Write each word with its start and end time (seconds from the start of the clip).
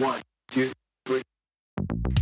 One, 0.00 0.22
two, 0.48 0.72
three. 1.04 1.20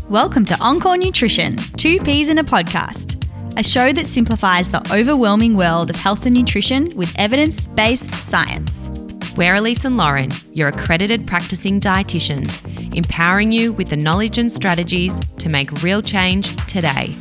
Welcome 0.09 0.45
to 0.47 0.59
Encore 0.59 0.97
Nutrition, 0.97 1.57
two 1.77 2.01
peas 2.01 2.29
in 2.29 2.39
a 2.39 2.43
podcast, 2.43 3.25
a 3.57 3.63
show 3.63 3.93
that 3.93 4.09
simplifies 4.09 4.69
the 4.69 4.83
overwhelming 4.93 5.57
world 5.57 5.89
of 5.89 5.95
health 5.95 6.27
and 6.27 6.35
nutrition 6.35 6.91
with 6.97 7.17
evidence 7.17 7.69
based 7.69 8.13
science. 8.13 8.91
We're 9.37 9.55
Elise 9.55 9.85
and 9.85 9.97
Lauren, 9.97 10.33
your 10.53 10.67
accredited 10.67 11.25
practicing 11.25 11.81
dietitians, 11.81 12.97
empowering 12.97 13.53
you 13.53 13.73
with 13.75 13.91
the 13.91 13.97
knowledge 13.97 14.39
and 14.39 14.51
strategies 14.51 15.21
to 15.39 15.49
make 15.49 15.71
real 15.81 16.03
change 16.03 16.57
today. 16.67 17.15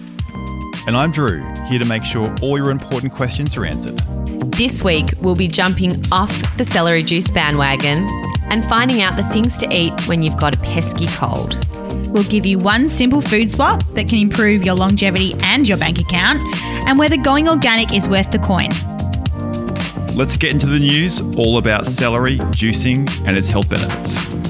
And 0.87 0.97
I'm 0.97 1.11
Drew, 1.11 1.43
here 1.67 1.77
to 1.77 1.85
make 1.85 2.03
sure 2.03 2.33
all 2.41 2.57
your 2.57 2.71
important 2.71 3.13
questions 3.13 3.55
are 3.57 3.65
answered. 3.65 3.99
This 4.53 4.83
week, 4.83 5.13
we'll 5.21 5.35
be 5.35 5.49
jumping 5.49 6.03
off 6.11 6.57
the 6.57 6.65
celery 6.65 7.03
juice 7.03 7.29
bandwagon 7.29 8.07
and 8.49 8.65
finding 8.65 9.01
out 9.01 9.15
the 9.15 9.23
things 9.25 9.57
to 9.59 9.67
eat 9.75 9.93
when 10.07 10.23
you've 10.23 10.37
got 10.37 10.55
a 10.55 10.59
pesky 10.59 11.07
cold. 11.07 11.57
We'll 12.07 12.23
give 12.23 12.45
you 12.45 12.57
one 12.57 12.87
simple 12.89 13.21
food 13.21 13.51
swap 13.51 13.83
that 13.93 14.07
can 14.07 14.19
improve 14.19 14.65
your 14.65 14.75
longevity 14.75 15.35
and 15.43 15.67
your 15.67 15.77
bank 15.77 15.99
account, 15.99 16.43
and 16.87 16.97
whether 16.97 17.17
going 17.17 17.49
organic 17.49 17.93
is 17.93 18.07
worth 18.07 18.31
the 18.31 18.39
coin. 18.39 18.69
Let's 20.17 20.37
get 20.37 20.51
into 20.51 20.65
the 20.65 20.79
news 20.79 21.21
all 21.37 21.57
about 21.57 21.85
celery, 21.85 22.37
juicing, 22.37 23.07
and 23.27 23.37
its 23.37 23.49
health 23.49 23.69
benefits. 23.69 24.46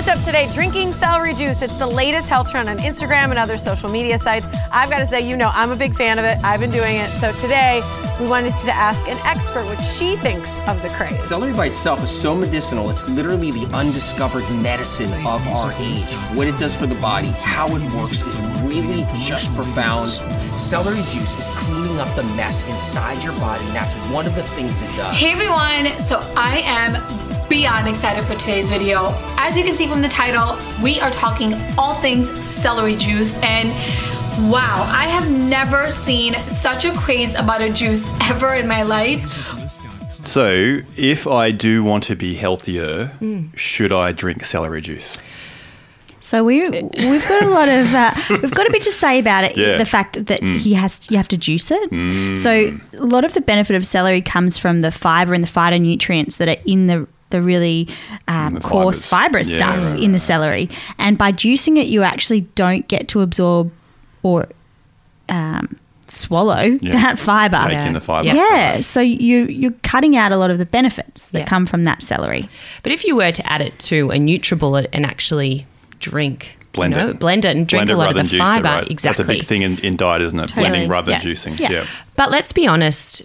First 0.00 0.18
up 0.18 0.24
today, 0.24 0.48
drinking 0.54 0.94
celery 0.94 1.34
juice. 1.34 1.60
It's 1.60 1.76
the 1.76 1.86
latest 1.86 2.26
health 2.26 2.50
trend 2.50 2.70
on 2.70 2.78
Instagram 2.78 3.24
and 3.24 3.38
other 3.38 3.58
social 3.58 3.90
media 3.90 4.18
sites. 4.18 4.46
I've 4.72 4.88
got 4.88 5.00
to 5.00 5.06
say, 5.06 5.20
you 5.28 5.36
know, 5.36 5.50
I'm 5.52 5.72
a 5.72 5.76
big 5.76 5.94
fan 5.94 6.18
of 6.18 6.24
it. 6.24 6.42
I've 6.42 6.60
been 6.60 6.70
doing 6.70 6.96
it. 6.96 7.08
So 7.20 7.32
today, 7.32 7.82
we 8.18 8.26
wanted 8.26 8.54
to 8.64 8.72
ask 8.72 9.06
an 9.08 9.18
expert 9.26 9.66
what 9.66 9.78
she 9.78 10.16
thinks 10.16 10.48
of 10.68 10.80
the 10.80 10.88
craze. 10.88 11.22
Celery 11.22 11.52
by 11.52 11.66
itself 11.66 12.02
is 12.02 12.10
so 12.10 12.34
medicinal, 12.34 12.88
it's 12.88 13.08
literally 13.10 13.50
the 13.50 13.66
undiscovered 13.74 14.48
medicine 14.62 15.12
of 15.26 15.46
our 15.48 15.70
age. 15.72 16.14
What 16.34 16.46
it 16.46 16.56
does 16.56 16.74
for 16.74 16.86
the 16.86 16.98
body, 17.00 17.32
how 17.40 17.66
it 17.76 17.82
works 17.92 18.22
is 18.22 18.40
really 18.62 19.04
just 19.18 19.54
profound. 19.54 20.10
Celery 20.58 20.96
juice 20.96 21.38
is 21.38 21.48
cleaning 21.48 21.98
up 21.98 22.14
the 22.16 22.24
mess 22.36 22.66
inside 22.70 23.22
your 23.22 23.34
body, 23.34 23.64
and 23.66 23.74
that's 23.74 23.94
one 24.08 24.26
of 24.26 24.34
the 24.34 24.44
things 24.44 24.80
it 24.80 24.96
does. 24.96 25.14
Hey 25.14 25.32
everyone, 25.32 25.86
so 26.00 26.20
I 26.36 26.62
am 26.64 27.29
beyond 27.50 27.88
excited 27.88 28.24
for 28.24 28.36
today's 28.36 28.70
video. 28.70 29.12
As 29.36 29.58
you 29.58 29.64
can 29.64 29.74
see 29.74 29.88
from 29.88 30.00
the 30.00 30.08
title, 30.08 30.56
we 30.82 31.00
are 31.00 31.10
talking 31.10 31.52
all 31.76 31.94
things 31.94 32.30
celery 32.30 32.94
juice 32.94 33.38
and 33.42 33.68
wow, 34.50 34.88
I 34.88 35.06
have 35.06 35.28
never 35.28 35.90
seen 35.90 36.34
such 36.34 36.84
a 36.84 36.92
craze 36.92 37.34
about 37.34 37.60
a 37.60 37.72
juice 37.72 38.08
ever 38.30 38.54
in 38.54 38.68
my 38.68 38.84
life. 38.84 39.28
So, 40.24 40.78
if 40.96 41.26
I 41.26 41.50
do 41.50 41.82
want 41.82 42.04
to 42.04 42.14
be 42.14 42.36
healthier, 42.36 43.10
should 43.56 43.92
I 43.92 44.12
drink 44.12 44.44
celery 44.44 44.80
juice? 44.80 45.18
So 46.22 46.44
we 46.44 46.68
we've 46.68 47.26
got 47.28 47.42
a 47.42 47.48
lot 47.48 47.68
of 47.68 47.92
uh, 47.94 48.14
we've 48.30 48.54
got 48.54 48.68
a 48.68 48.70
bit 48.70 48.82
to 48.82 48.92
say 48.92 49.18
about 49.18 49.42
it. 49.42 49.56
Yeah. 49.56 49.78
The 49.78 49.86
fact 49.86 50.26
that 50.26 50.42
he 50.42 50.74
has 50.74 51.10
you 51.10 51.16
have 51.16 51.28
to 51.28 51.38
juice 51.38 51.70
it. 51.72 52.38
So 52.38 52.78
a 52.92 53.04
lot 53.04 53.24
of 53.24 53.32
the 53.34 53.40
benefit 53.40 53.74
of 53.74 53.84
celery 53.86 54.20
comes 54.20 54.56
from 54.58 54.82
the 54.82 54.92
fiber 54.92 55.34
and 55.34 55.42
the 55.42 55.48
phytonutrients 55.48 56.36
that 56.36 56.48
are 56.48 56.62
in 56.66 56.86
the 56.86 57.08
the 57.30 57.40
really 57.42 57.88
um, 58.28 58.54
the 58.54 58.60
coarse 58.60 59.04
fibers. 59.06 59.46
fibrous 59.46 59.50
Yeah, 59.50 59.56
stuff 59.56 59.92
right, 59.94 60.02
in 60.02 60.12
the 60.12 60.20
celery. 60.20 60.68
And 60.98 61.16
by 61.18 61.32
juicing 61.32 61.76
it, 61.78 61.86
you 61.86 62.02
actually 62.02 62.42
don't 62.54 62.86
get 62.88 63.08
to 63.08 63.20
absorb 63.22 63.72
or 64.22 64.48
um, 65.28 65.78
swallow 66.06 66.62
Yeah. 66.80 66.92
that 66.92 67.18
fiber. 67.18 67.58
Take 67.68 67.80
in 67.80 67.92
the 67.94 68.00
fiber. 68.00 68.26
Yeah. 68.28 68.34
Yeah, 68.34 68.80
so 68.80 69.00
you 69.00 69.46
you're 69.46 69.72
cutting 69.82 70.16
out 70.16 70.32
a 70.32 70.36
lot 70.36 70.50
of 70.50 70.58
the 70.58 70.66
benefits 70.66 71.28
that 71.30 71.40
Yeah. 71.40 71.44
come 71.46 71.66
from 71.66 71.84
that 71.84 72.02
celery. 72.02 72.48
But 72.82 72.92
if 72.92 73.04
you 73.04 73.14
were 73.16 73.30
to 73.32 73.52
add 73.52 73.60
it 73.60 73.78
to 73.80 74.10
a 74.10 74.16
NutriBullet 74.16 74.88
and 74.92 75.06
actually 75.06 75.66
drink, 76.00 76.56
Blend 76.72 76.94
you 76.94 77.00
know, 77.00 77.08
it. 77.10 77.18
blend 77.18 77.44
it 77.44 77.56
and 77.56 77.66
drink 77.66 77.86
Blend 77.86 77.90
a 77.90 77.96
lot 77.96 78.08
of 78.10 78.14
the 78.14 78.22
than 78.22 78.34
it, 78.34 78.38
fiber, 78.38 78.64
right? 78.68 78.90
exactly. 78.90 79.24
That's 79.24 79.28
a 79.30 79.38
big 79.38 79.44
thing 79.46 79.62
in, 79.62 79.78
in 79.80 79.96
diet, 79.96 80.22
isn't 80.22 80.38
it? 80.38 80.54
Blending 80.54 80.88
rather 80.88 81.10
Yeah. 81.12 81.18
than 81.20 81.28
juicing. 81.32 81.58
Yeah. 81.58 81.70
Yeah. 81.70 81.86
But 82.16 82.30
let's 82.30 82.52
be 82.52 82.66
honest. 82.66 83.24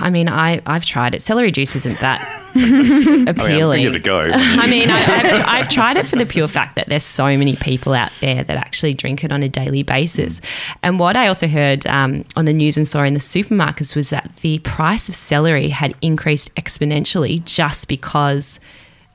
I 0.00 0.08
mean, 0.10 0.28
I 0.28 0.60
I've 0.66 0.84
tried 0.86 1.14
it. 1.14 1.20
Celery 1.22 1.50
juice 1.52 1.76
isn't 1.76 2.00
that 2.00 2.20
I 2.56 3.24
appealing. 3.28 3.82
mean, 3.82 3.92
give 3.92 3.94
it 3.94 3.98
a 3.98 4.00
go. 4.00 4.28
I 4.32 4.66
mean, 4.68 4.90
I, 4.90 4.98
I've, 4.98 5.44
I've 5.46 5.68
tried 5.68 5.96
it 5.98 6.06
for 6.06 6.16
the 6.16 6.24
pure 6.26 6.48
fact 6.48 6.76
that 6.76 6.88
there's 6.88 7.02
so 7.04 7.24
many 7.26 7.56
people 7.56 7.92
out 7.92 8.10
there 8.20 8.42
that 8.42 8.56
actually 8.56 8.94
drink 8.94 9.22
it 9.22 9.30
on 9.30 9.42
a 9.42 9.48
daily 9.48 9.82
basis. 9.82 10.40
And 10.82 10.98
what 10.98 11.14
I 11.16 11.28
also 11.28 11.46
heard 11.46 11.86
um, 11.86 12.24
on 12.36 12.46
the 12.46 12.52
news 12.54 12.76
and 12.78 12.88
saw 12.88 13.02
in 13.04 13.12
the 13.14 13.20
supermarkets 13.20 13.94
was 13.94 14.10
that 14.10 14.34
the 14.40 14.60
price 14.60 15.08
of 15.10 15.14
celery 15.14 15.68
had 15.68 15.94
increased 16.00 16.54
exponentially 16.56 17.44
just 17.44 17.86
because 17.86 18.60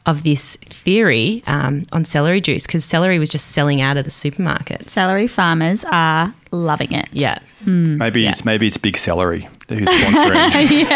of 0.06 0.22
this 0.22 0.56
theory 0.58 1.42
um, 1.48 1.84
on 1.92 2.06
celery 2.06 2.40
juice, 2.40 2.68
because 2.68 2.86
celery 2.86 3.18
was 3.18 3.30
just 3.30 3.48
selling 3.54 3.82
out 3.82 3.98
of 3.98 4.06
the 4.06 4.12
supermarkets. 4.12 4.84
Celery 4.86 5.26
farmers 5.28 5.84
are 5.92 6.34
loving 6.52 6.92
it. 6.94 7.10
yeah. 7.12 7.40
maybe 7.66 8.22
Yeah. 8.22 8.30
it's 8.30 8.46
maybe 8.46 8.68
it's 8.68 8.78
Big 8.78 8.96
Celery 8.98 9.48
who's 9.70 9.80
sponsoring 9.88 10.88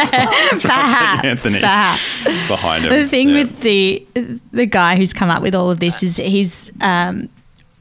perhaps, 0.62 1.24
Anthony 1.26 1.60
perhaps. 1.60 2.24
behind 2.48 2.86
him. 2.86 2.92
The 2.92 3.08
thing 3.08 3.30
Yeah. 3.30 3.44
with 3.44 3.60
the 3.62 4.06
the 4.52 4.66
guy 4.66 4.96
who's 4.96 5.14
come 5.14 5.30
up 5.30 5.42
with 5.42 5.56
all 5.56 5.70
of 5.72 5.80
this 5.80 6.04
is 6.04 6.18
his 6.18 6.72
um, 6.82 7.30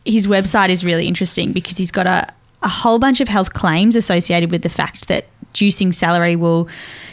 his 0.04 0.26
website 0.26 0.70
is 0.70 0.84
really 0.84 1.06
interesting 1.06 1.52
because 1.52 1.76
he's 1.76 1.90
got 1.90 2.06
a, 2.06 2.26
a 2.62 2.68
whole 2.68 2.98
bunch 2.98 3.20
of 3.20 3.28
health 3.28 3.52
claims 3.52 3.94
associated 3.96 4.50
with 4.50 4.62
the 4.62 4.68
fact 4.70 5.08
that 5.08 5.26
juicing 5.54 5.92
celery 5.94 6.36
will 6.36 6.68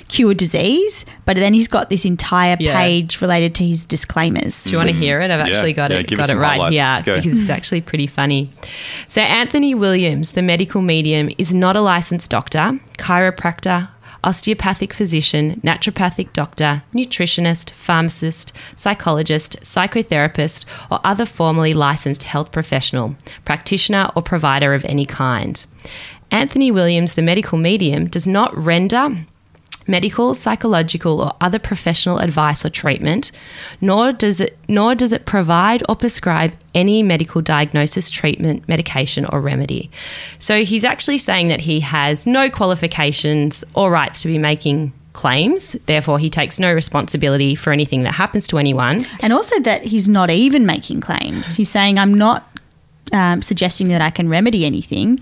cure 0.08 0.34
disease, 0.34 1.04
but 1.26 1.36
then 1.36 1.54
he's 1.54 1.68
got 1.68 1.90
this 1.90 2.06
entire 2.06 2.56
Yeah. 2.60 2.76
page 2.80 3.22
related 3.22 3.56
to 3.56 3.64
his 3.66 3.86
disclaimers. 3.86 4.64
Do 4.64 4.70
you 4.72 4.78
want 4.78 4.90
to 4.90 4.96
hear 4.96 5.20
it? 5.22 5.32
I've 5.32 5.40
Mm. 5.42 5.48
Yeah, 5.48 5.54
actually 5.54 5.74
got 5.74 5.92
yeah, 5.92 5.98
it 5.98 6.16
got 6.16 6.30
it 6.30 6.36
right 6.36 6.60
highlights. 6.60 6.76
here 6.76 7.02
Go. 7.06 7.16
because 7.22 7.40
it's 7.42 7.50
actually 7.50 7.82
pretty 7.82 8.08
funny. 8.08 8.50
So 9.08 9.22
Anthony 9.22 9.74
Williams, 9.74 10.34
the 10.34 10.42
medical 10.42 10.82
medium, 10.82 11.30
is 11.38 11.54
not 11.54 11.76
a 11.76 11.82
licensed 11.82 12.30
doctor, 12.30 12.80
chiropractor, 12.98 13.90
osteopathic 14.24 14.92
physician, 14.94 15.62
naturopathic 15.64 16.34
doctor, 16.34 16.82
nutritionist, 16.96 17.72
pharmacist, 17.72 18.52
psychologist, 18.76 19.56
psychotherapist, 19.62 20.66
or 20.92 21.00
other 21.04 21.26
formally 21.26 21.74
licensed 21.74 22.24
health 22.24 22.52
professional, 22.52 23.16
practitioner, 23.46 24.10
or 24.16 24.22
provider 24.24 24.74
of 24.74 24.84
any 24.86 25.06
kind. 25.06 25.66
Anthony 26.32 26.72
Williams, 26.72 27.14
the 27.14 27.22
medical 27.22 27.58
medium, 27.58 28.08
does 28.08 28.26
not 28.26 28.56
render 28.58 29.16
medical, 29.88 30.34
psychological, 30.34 31.22
or 31.22 31.34
other 31.41 31.59
professional 31.59 32.19
advice 32.19 32.66
or 32.66 32.69
treatment, 32.69 33.31
nor 33.81 34.12
does 34.12 34.40
it 34.40 34.57
nor 34.68 34.96
does 34.96 35.13
it 35.13 35.25
provide 35.25 35.84
or 35.88 35.96
prescribe 35.96 36.53
any 36.73 37.03
medical 37.03 37.41
diagnosis, 37.41 38.09
treatment, 38.09 38.68
medication, 38.68 39.25
or 39.28 39.41
remedy. 39.41 39.90
So 40.40 40.63
he's 40.63 40.84
actually 40.84 41.19
saying 41.19 41.47
that 41.50 41.62
he 41.62 41.79
has 41.81 42.25
no 42.25 42.50
qualifications 42.50 43.63
or 43.73 43.91
rights 43.91 44.22
to 44.23 44.28
be 44.28 44.38
making 44.38 44.94
claims. 45.13 45.73
Therefore, 45.85 46.19
he 46.19 46.29
takes 46.29 46.59
no 46.59 46.73
responsibility 46.73 47.56
for 47.56 47.72
anything 47.72 48.03
that 48.03 48.13
happens 48.13 48.47
to 48.50 48.57
anyone. 48.57 49.06
And 49.22 49.34
also 49.34 49.59
that 49.62 49.84
he's 49.84 50.09
not 50.09 50.29
even 50.29 50.66
making 50.66 51.02
claims. 51.02 51.56
He's 51.56 51.69
saying, 51.69 51.97
I'm 51.97 52.13
not 52.13 52.47
um, 53.13 53.41
suggesting 53.41 53.88
that 53.88 54.02
I 54.02 54.09
can 54.09 54.28
remedy 54.28 54.66
anything. 54.66 55.19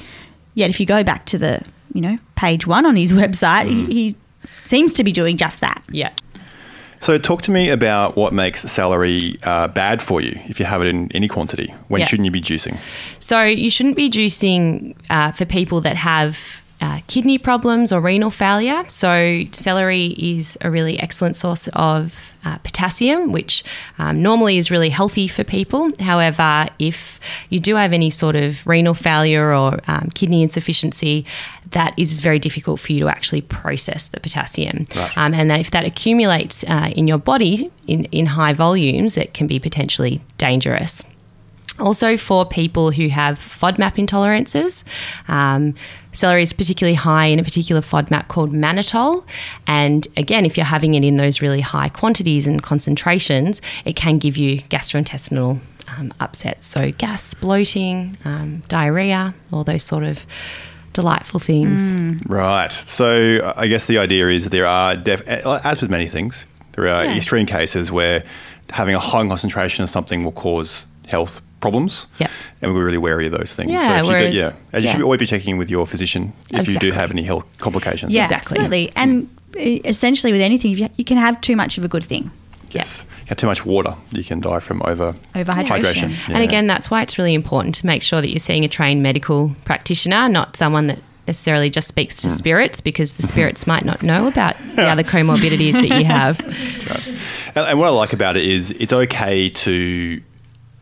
Yet 0.55 0.69
if 0.69 0.79
you 0.79 0.85
go 0.85 1.03
back 1.03 1.25
to 1.27 1.37
the, 1.37 1.61
you 1.93 2.01
know, 2.01 2.17
page 2.35 2.65
one 2.65 2.85
on 2.85 2.95
his 2.95 3.13
website, 3.23 3.69
he, 3.69 3.85
he 3.85 4.15
seems 4.63 4.93
to 4.93 5.03
be 5.03 5.11
doing 5.11 5.37
just 5.37 5.59
that. 5.61 5.83
Yeah. 5.91 6.11
So, 6.99 7.17
talk 7.17 7.41
to 7.41 7.51
me 7.51 7.69
about 7.69 8.15
what 8.15 8.31
makes 8.31 8.61
celery 8.71 9.35
uh, 9.43 9.67
bad 9.67 10.01
for 10.01 10.21
you 10.21 10.39
if 10.47 10.57
you 10.57 10.65
have 10.65 10.81
it 10.81 10.87
in 10.87 11.11
any 11.13 11.27
quantity. 11.27 11.73
When 11.89 11.99
Yeah. 11.99 12.07
shouldn't 12.07 12.25
you 12.25 12.31
be 12.31 12.39
juicing? 12.39 12.77
So 13.19 13.43
you 13.43 13.69
shouldn't 13.69 13.97
be 13.97 14.09
juicing 14.09 14.95
uh, 15.09 15.33
for 15.33 15.43
people 15.43 15.81
that 15.81 15.97
have 15.97 16.61
uh, 16.81 16.99
kidney 17.07 17.37
problems 17.37 17.91
or 17.91 18.01
renal 18.01 18.31
failure. 18.31 18.83
So 18.89 19.43
celery 19.51 20.07
is 20.17 20.57
a 20.61 20.69
really 20.69 20.99
excellent 20.99 21.35
source 21.35 21.69
of 21.73 22.33
uh, 22.45 22.57
potassium, 22.57 23.31
which 23.31 23.63
um, 23.97 24.21
normally 24.21 24.57
is 24.57 24.69
really 24.69 24.89
healthy 24.89 25.27
for 25.27 25.43
people. 25.45 25.91
However, 25.99 26.67
if 26.79 27.19
you 27.49 27.59
do 27.59 27.75
have 27.75 27.93
any 27.93 28.09
sort 28.09 28.35
of 28.35 28.67
renal 28.67 28.93
failure 28.93 29.55
or 29.55 29.79
um, 29.87 30.09
kidney 30.13 30.43
insufficiency, 30.43 31.25
that 31.71 31.97
is 31.97 32.19
very 32.19 32.39
difficult 32.39 32.79
for 32.81 32.91
you 32.91 32.99
to 33.01 33.07
actually 33.07 33.41
process 33.41 34.09
the 34.09 34.19
potassium. 34.19 34.85
Um, 35.15 35.33
and 35.33 35.49
that 35.49 35.61
if 35.61 35.71
that 35.71 35.85
accumulates 35.85 36.63
uh, 36.65 36.91
in 36.95 37.07
your 37.07 37.17
body 37.17 37.71
in, 37.87 38.05
in 38.05 38.25
high 38.25 38.53
volumes, 38.53 39.17
it 39.17 39.33
can 39.33 39.47
be 39.47 39.59
potentially 39.59 40.21
dangerous. 40.37 41.03
Also, 41.79 42.17
for 42.17 42.45
people 42.45 42.91
who 42.91 43.07
have 43.09 43.37
FODMAP 43.39 43.95
intolerances, 44.05 44.83
um, 45.27 45.73
celery 46.11 46.43
is 46.43 46.53
particularly 46.53 46.93
high 46.95 47.25
in 47.25 47.39
a 47.39 47.43
particular 47.43 47.81
FODMAP 47.81 48.27
called 48.27 48.51
mannitol. 48.53 49.25
And 49.65 50.07
again, 50.15 50.45
if 50.45 50.55
you're 50.55 50.65
having 50.65 50.93
it 50.93 51.03
in 51.03 51.17
those 51.17 51.41
really 51.41 51.61
high 51.61 51.89
quantities 51.89 52.45
and 52.47 52.61
concentrations, 52.61 53.61
it 53.85 53.95
can 53.95 54.19
give 54.19 54.37
you 54.37 54.59
gastrointestinal 54.63 55.59
um, 55.97 56.13
upsets. 56.19 56.67
So, 56.67 56.91
gas, 56.91 57.33
bloating, 57.33 58.17
um, 58.23 58.61
diarrhea, 58.67 59.33
all 59.51 59.63
those 59.63 59.83
sort 59.83 60.03
of 60.03 60.25
delightful 60.93 61.39
things. 61.39 61.93
Right. 62.27 62.71
So 62.71 63.51
I 63.57 63.65
guess 63.67 63.87
the 63.87 63.97
idea 63.97 64.27
is 64.29 64.49
there 64.49 64.67
are, 64.67 64.95
def- 64.95 65.27
as 65.27 65.81
with 65.81 65.89
many 65.89 66.07
things, 66.07 66.45
there 66.73 66.87
are 66.87 67.03
Yeah. 67.05 67.15
extreme 67.17 67.47
cases 67.47 67.91
where 67.91 68.23
having 68.69 68.93
a 68.93 68.99
high 68.99 69.27
concentration 69.27 69.83
of 69.83 69.89
something 69.89 70.23
will 70.23 70.31
cause 70.31 70.85
health 71.07 71.41
problems. 71.63 72.07
Yep. 72.19 72.29
And 72.61 72.73
we're 72.73 72.85
really 72.85 72.97
wary 73.07 73.25
of 73.27 73.31
those 73.39 73.53
things. 73.53 73.71
Yeah, 73.71 73.97
if 73.99 74.03
you 74.03 74.07
whereas- 74.09 74.33
do, 74.35 74.39
yeah. 74.39 74.51
And 74.73 74.83
you 74.83 74.87
yeah. 74.87 74.93
should 74.93 75.01
always 75.03 75.19
be 75.19 75.25
checking 75.25 75.57
with 75.57 75.69
your 75.69 75.87
physician 75.87 76.33
if 76.51 76.67
you 76.67 76.77
do 76.77 76.91
have 76.91 77.09
any 77.09 77.23
health 77.23 77.45
complications. 77.57 78.11
Yeah, 78.11 78.23
Exactly. 78.23 78.57
absolutely. 78.59 78.91
And 78.95 79.29
uh, 79.55 79.59
essentially, 79.89 80.31
with 80.33 80.41
anything, 80.41 80.71
you 80.77 80.89
you 80.97 81.05
can 81.05 81.17
have 81.17 81.39
too 81.41 81.55
much 81.55 81.77
of 81.77 81.85
a 81.85 81.87
good 81.87 82.03
thing. 82.03 82.31
Yes. 82.71 83.05
You 83.21 83.27
have 83.29 83.37
too 83.37 83.47
much 83.47 83.65
water, 83.65 83.95
you 84.11 84.23
can 84.23 84.41
die 84.41 84.59
from 84.59 84.81
over 84.83 85.15
Overhydration. 85.35 86.09
hydration. 86.11 86.33
And 86.33 86.43
again, 86.43 86.67
that's 86.67 86.91
why 86.91 87.01
it's 87.03 87.17
really 87.17 87.33
important 87.33 87.75
to 87.75 87.85
make 87.85 88.01
sure 88.03 88.19
that 88.19 88.29
you're 88.29 88.39
seeing 88.49 88.65
a 88.65 88.67
trained 88.67 89.01
medical 89.01 89.55
practitioner, 89.63 90.27
not 90.27 90.57
someone 90.57 90.87
that 90.87 90.99
necessarily 91.27 91.69
just 91.69 91.87
speaks 91.87 92.21
to 92.23 92.29
spirits, 92.29 92.81
because 92.81 93.13
the 93.13 93.23
spirits 93.33 93.65
might 93.65 93.85
not 93.85 94.03
know 94.03 94.27
about 94.27 94.57
the 94.75 94.83
other 94.93 95.03
comorbidities 95.03 95.73
that 95.73 95.97
you 95.99 96.05
have. 96.05 96.35
And, 97.55 97.67
and 97.67 97.77
what 97.79 97.85
I 97.87 97.91
like 97.91 98.13
about 98.13 98.35
it 98.35 98.45
is 98.45 98.71
it's 98.71 98.91
okay 98.93 99.47
to 99.49 100.19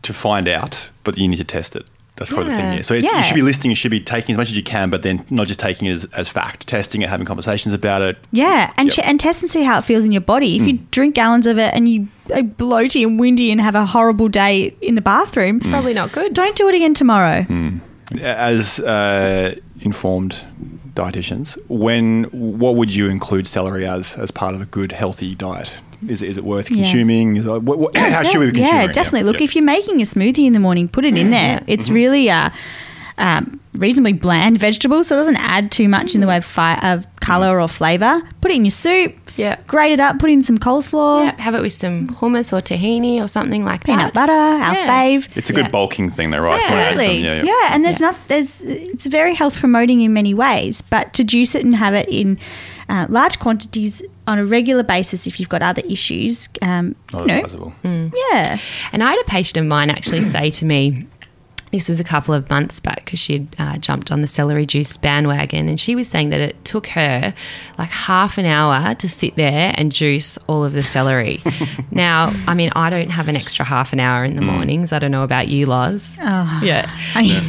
to 0.02 0.12
find 0.12 0.48
out, 0.48 0.90
but 1.04 1.16
you 1.18 1.28
need 1.28 1.36
to 1.36 1.44
test 1.44 1.76
it. 1.76 1.86
That's 2.16 2.28
probably 2.30 2.50
the 2.50 2.56
thing 2.56 2.66
Yeah. 2.66 2.74
here. 2.74 2.82
So 2.82 2.94
it's, 2.94 3.04
Yeah. 3.04 3.16
you 3.18 3.22
should 3.24 3.34
be 3.34 3.42
listening, 3.42 3.70
you 3.70 3.74
should 3.76 3.90
be 3.90 3.98
taking 4.00 4.34
as 4.34 4.36
much 4.36 4.50
as 4.50 4.56
you 4.56 4.62
can, 4.62 4.90
but 4.90 5.02
then 5.02 5.24
not 5.30 5.46
just 5.46 5.58
taking 5.58 5.88
it 5.88 5.92
as, 5.92 6.04
as 6.16 6.28
fact, 6.28 6.66
testing 6.66 7.00
it, 7.00 7.08
having 7.08 7.24
conversations 7.26 7.72
about 7.74 8.02
it. 8.02 8.18
Yeah, 8.32 8.70
and 8.76 8.88
Yep. 8.88 8.94
ch- 8.94 9.08
and 9.08 9.18
test 9.18 9.40
and 9.42 9.50
see 9.50 9.62
how 9.62 9.78
it 9.78 9.84
feels 9.84 10.04
in 10.04 10.12
your 10.12 10.20
body. 10.20 10.56
If 10.56 10.62
you 10.62 10.78
drink 10.90 11.14
gallons 11.14 11.46
of 11.46 11.58
it 11.58 11.72
and 11.74 11.88
you 11.88 12.08
are 12.34 12.42
bloaty 12.42 13.02
and 13.02 13.18
windy 13.18 13.50
and 13.50 13.60
have 13.62 13.74
a 13.74 13.86
horrible 13.86 14.28
day 14.28 14.74
in 14.82 14.94
the 14.94 15.00
bathroom, 15.00 15.56
it's 15.56 15.66
Probably 15.66 15.94
not 15.94 16.12
good. 16.12 16.34
don't 16.34 16.54
do 16.54 16.68
it 16.68 16.74
again 16.74 16.92
tomorrow. 16.94 17.46
As 18.20 18.78
uh, 18.80 19.54
informed 19.80 20.44
dietitians, 20.94 21.56
when 21.68 22.24
what 22.24 22.76
would 22.76 22.94
you 22.94 23.08
include 23.08 23.46
celery 23.46 23.86
as 23.86 24.14
as 24.18 24.30
part 24.30 24.54
of 24.54 24.60
a 24.60 24.66
good 24.66 24.92
healthy 24.92 25.34
diet? 25.34 25.72
Is 26.08 26.22
it, 26.22 26.28
is 26.30 26.36
it 26.36 26.44
worth 26.44 26.70
Yeah. 26.70 26.82
consuming? 26.82 27.36
Is 27.36 27.46
it, 27.46 27.62
what, 27.62 27.78
what, 27.78 27.96
how 27.96 28.22
de- 28.22 28.28
should 28.28 28.38
we 28.40 28.46
be 28.46 28.52
consuming 28.52 28.74
yeah, 28.82 28.84
it? 28.88 28.92
definitely. 28.92 29.22
Look, 29.24 29.38
yeah. 29.40 29.44
if 29.44 29.54
you're 29.56 29.64
making 29.64 30.00
a 30.00 30.04
smoothie 30.04 30.46
in 30.46 30.52
the 30.52 30.60
morning, 30.60 30.88
put 30.88 31.04
it 31.04 31.16
in 31.16 31.30
there. 31.30 31.62
It's 31.66 31.88
really 31.90 32.28
uh, 32.30 32.50
um, 33.18 33.60
reasonably 33.74 34.12
bland 34.14 34.58
vegetable, 34.58 35.04
so 35.04 35.16
it 35.16 35.18
doesn't 35.20 35.36
add 35.36 35.70
too 35.70 35.88
much 35.88 36.14
in 36.14 36.20
the 36.20 36.26
way 36.26 36.36
of, 36.38 36.44
fi- 36.44 36.78
of 36.82 37.06
color 37.20 37.60
or 37.60 37.68
flavor. 37.68 38.20
Put 38.40 38.50
it 38.50 38.54
in 38.54 38.64
your 38.64 38.70
soup. 38.70 39.14
Yeah. 39.36 39.56
Grate 39.66 39.92
it 39.92 40.00
up. 40.00 40.18
Put 40.18 40.28
in 40.28 40.42
some 40.42 40.58
coleslaw. 40.58 41.24
Yeah, 41.24 41.40
have 41.40 41.54
it 41.54 41.62
with 41.62 41.72
some 41.72 42.08
hummus 42.08 42.52
or 42.52 42.60
tahini 42.60 43.18
or 43.22 43.26
something 43.28 43.64
like 43.64 43.82
Peanut 43.82 44.12
that. 44.12 44.26
Peanut 44.26 44.26
butter, 44.26 44.32
our 44.64 44.74
Yeah. 44.74 44.88
fave. 45.18 45.28
it's 45.36 45.48
a 45.48 45.54
good 45.54 45.66
Yeah. 45.66 45.70
bulking 45.70 46.10
thing, 46.10 46.32
though, 46.32 46.40
right? 46.40 46.62
So 46.62 46.66
it's, 46.66 46.72
um, 46.72 46.78
Absolutely. 46.78 47.18
yeah, 47.24 47.34
Yeah, 47.36 47.44
yeah. 47.44 47.68
and 47.74 47.82
there's 47.82 47.98
not 48.00 48.16
there's 48.28 48.60
it's 48.60 49.06
very 49.06 49.34
health 49.34 49.56
promoting 49.58 50.02
in 50.02 50.12
many 50.12 50.34
ways, 50.34 50.82
but 50.82 51.14
to 51.14 51.24
juice 51.24 51.54
it 51.54 51.64
and 51.64 51.74
have 51.76 51.94
it 51.94 52.08
in 52.10 52.38
uh, 52.90 53.06
large 53.08 53.38
quantities 53.38 54.02
on 54.26 54.38
a 54.38 54.44
regular 54.44 54.82
basis 54.84 55.26
if 55.26 55.38
you've 55.40 55.48
got 55.48 55.62
other 55.62 55.82
issues, 55.88 56.48
um, 56.62 56.94
Not 57.12 57.22
you 57.22 57.26
know, 57.28 57.34
advisable. 57.38 57.74
yeah, 57.84 58.58
And 58.92 59.02
I 59.02 59.10
had 59.10 59.20
a 59.20 59.24
patient 59.24 59.56
of 59.58 59.66
mine 59.66 59.90
actually 59.90 60.22
say 60.22 60.50
to 60.50 60.64
me, 60.64 61.06
this 61.72 61.88
was 61.88 61.98
a 61.98 62.04
couple 62.04 62.34
of 62.34 62.48
months 62.50 62.80
back 62.80 63.04
because 63.04 63.18
she'd 63.18 63.48
uh, 63.58 63.78
jumped 63.78 64.12
on 64.12 64.20
the 64.20 64.26
celery 64.28 64.66
juice 64.66 64.96
bandwagon, 64.96 65.68
and 65.68 65.80
she 65.80 65.96
was 65.96 66.06
saying 66.06 66.28
that 66.30 66.40
it 66.40 66.62
took 66.64 66.86
her 66.88 67.34
like 67.78 67.90
half 67.90 68.38
an 68.38 68.44
hour 68.44 68.94
to 68.94 69.08
sit 69.08 69.36
there 69.36 69.74
and 69.76 69.90
juice 69.90 70.38
all 70.46 70.64
of 70.64 70.74
the 70.74 70.82
celery. 70.82 71.40
now, 71.90 72.32
I 72.46 72.54
mean, 72.54 72.70
I 72.76 72.90
don't 72.90 73.10
have 73.10 73.28
an 73.28 73.36
extra 73.36 73.64
half 73.64 73.92
an 73.92 74.00
hour 74.00 74.24
in 74.24 74.36
the 74.36 74.42
mornings. 74.42 74.92
I 74.92 74.98
don't 74.98 75.10
know 75.10 75.24
about 75.24 75.48
you, 75.48 75.66
Loz. 75.66 76.18
yeah. 76.18 76.90
I 77.14 77.22
mean, 77.22 77.40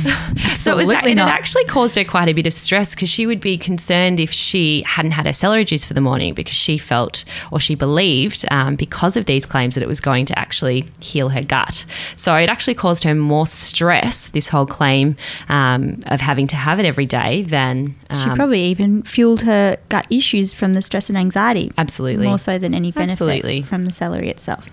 So 0.55 0.71
it, 0.71 0.75
was, 0.75 0.83
absolutely 0.85 1.11
and 1.11 1.19
it 1.19 1.23
not. 1.23 1.33
actually 1.33 1.65
caused 1.65 1.97
her 1.97 2.05
quite 2.05 2.29
a 2.29 2.33
bit 2.33 2.47
of 2.47 2.53
stress 2.53 2.95
because 2.95 3.09
she 3.09 3.25
would 3.25 3.41
be 3.41 3.57
concerned 3.57 4.19
if 4.19 4.31
she 4.31 4.81
hadn't 4.83 5.11
had 5.11 5.25
her 5.25 5.33
celery 5.33 5.65
juice 5.65 5.83
for 5.83 5.93
the 5.93 6.01
morning 6.01 6.33
because 6.33 6.55
she 6.55 6.77
felt 6.77 7.25
or 7.51 7.59
she 7.59 7.75
believed 7.75 8.45
um, 8.49 8.75
because 8.77 9.17
of 9.17 9.25
these 9.25 9.45
claims 9.45 9.75
that 9.75 9.81
it 9.83 9.87
was 9.87 9.99
going 9.99 10.25
to 10.25 10.39
actually 10.39 10.85
heal 10.99 11.29
her 11.29 11.41
gut. 11.43 11.85
So 12.15 12.33
it 12.35 12.49
actually 12.49 12.75
caused 12.75 13.03
her 13.03 13.13
more 13.13 13.45
stress, 13.45 14.12
this 14.29 14.49
whole 14.49 14.65
claim 14.65 15.15
um, 15.49 15.99
of 16.07 16.21
having 16.21 16.47
to 16.47 16.55
have 16.55 16.79
it 16.79 16.85
every 16.85 17.05
day, 17.05 17.43
than 17.43 17.95
she 18.13 18.29
um, 18.29 18.35
probably 18.35 18.63
even 18.63 19.03
fueled 19.03 19.41
her 19.43 19.77
gut 19.89 20.07
issues 20.09 20.53
from 20.53 20.73
the 20.73 20.81
stress 20.81 21.09
and 21.09 21.17
anxiety. 21.17 21.71
Absolutely. 21.77 22.27
more 22.27 22.39
so 22.39 22.57
than 22.57 22.73
any 22.73 22.91
benefit 22.91 23.11
Absolutely. 23.11 23.61
from 23.61 23.85
the 23.85 23.91
celery 23.91 24.29
itself. 24.29 24.69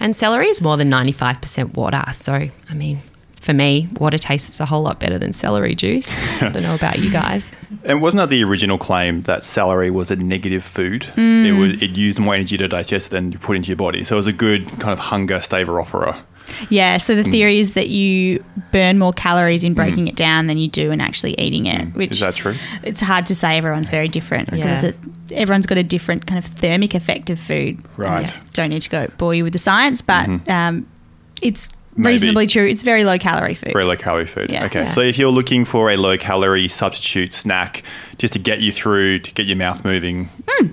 And 0.00 0.14
celery 0.14 0.48
is 0.48 0.60
more 0.60 0.76
than 0.76 0.90
95% 0.90 1.74
water. 1.74 2.02
So, 2.12 2.32
I 2.32 2.74
mean, 2.74 3.00
for 3.44 3.52
me, 3.52 3.88
water 4.00 4.16
tastes 4.16 4.58
a 4.58 4.64
whole 4.64 4.82
lot 4.82 4.98
better 4.98 5.18
than 5.18 5.34
celery 5.34 5.74
juice. 5.74 6.10
I 6.40 6.48
don't 6.48 6.62
know 6.62 6.74
about 6.74 6.98
you 6.98 7.10
guys. 7.10 7.52
And 7.84 8.00
wasn't 8.00 8.18
that 8.22 8.30
the 8.30 8.42
original 8.42 8.78
claim 8.78 9.22
that 9.22 9.44
celery 9.44 9.90
was 9.90 10.10
a 10.10 10.16
negative 10.16 10.64
food? 10.64 11.02
Mm. 11.14 11.46
It 11.46 11.52
was 11.52 11.82
it 11.82 11.90
used 11.90 12.18
more 12.18 12.34
energy 12.34 12.56
to 12.56 12.68
digest 12.68 13.10
than 13.10 13.32
you 13.32 13.38
put 13.38 13.56
into 13.56 13.68
your 13.68 13.76
body. 13.76 14.02
So 14.02 14.14
it 14.14 14.18
was 14.18 14.26
a 14.26 14.32
good 14.32 14.66
kind 14.80 14.92
of 14.92 14.98
hunger 14.98 15.38
staver 15.40 15.80
offerer. 15.80 16.24
Yeah, 16.68 16.98
so 16.98 17.14
the 17.16 17.22
Mm. 17.22 17.30
theory 17.30 17.58
is 17.60 17.72
that 17.74 17.88
you 17.88 18.44
burn 18.72 18.98
more 18.98 19.12
calories 19.12 19.64
in 19.64 19.74
breaking 19.74 20.08
it 20.08 20.16
down 20.16 20.46
than 20.46 20.58
you 20.58 20.68
do 20.68 20.90
in 20.90 21.00
actually 21.00 21.34
eating 21.40 21.66
it. 21.66 21.94
Which 21.94 22.10
Mm. 22.10 22.12
Is 22.12 22.20
that 22.20 22.34
true? 22.34 22.54
It's 22.82 23.00
hard 23.00 23.26
to 23.26 23.34
say. 23.34 23.56
Everyone's 23.56 23.90
very 23.90 24.08
different. 24.08 24.48
Yeah. 24.52 24.64
there's 24.74 24.84
a, 24.84 24.94
everyone's 25.34 25.66
got 25.66 25.78
a 25.78 25.82
different 25.82 26.26
kind 26.26 26.38
of 26.38 26.44
thermic 26.44 26.94
effect 26.94 27.30
of 27.30 27.38
food. 27.38 27.78
Right. 27.96 28.26
Yeah. 28.26 28.32
Don't 28.52 28.70
need 28.70 28.82
to 28.82 28.90
go 28.90 29.08
bore 29.18 29.34
you 29.34 29.44
with 29.44 29.52
the 29.52 29.58
science, 29.58 30.02
but 30.02 30.28
um, 30.48 30.86
it's 31.42 31.66
Mm-hmm. 31.66 31.80
Maybe. 31.96 32.12
reasonably 32.14 32.46
true. 32.46 32.66
It's 32.66 32.82
very 32.82 33.04
low 33.04 33.18
calorie 33.18 33.54
food. 33.54 33.72
Very 33.72 33.84
low 33.84 33.96
calorie 33.96 34.26
food. 34.26 34.50
Yeah. 34.50 34.64
okay. 34.66 34.80
Yeah. 34.82 34.86
So 34.88 35.00
if 35.00 35.16
you're 35.18 35.30
looking 35.30 35.64
for 35.64 35.90
a 35.90 35.96
low 35.96 36.18
calorie 36.18 36.66
substitute 36.68 37.32
snack 37.32 37.82
just 38.18 38.32
to 38.32 38.38
get 38.38 38.60
you 38.60 38.72
through, 38.72 39.20
to 39.20 39.32
get 39.32 39.46
your 39.46 39.56
mouth 39.56 39.84
moving, 39.84 40.28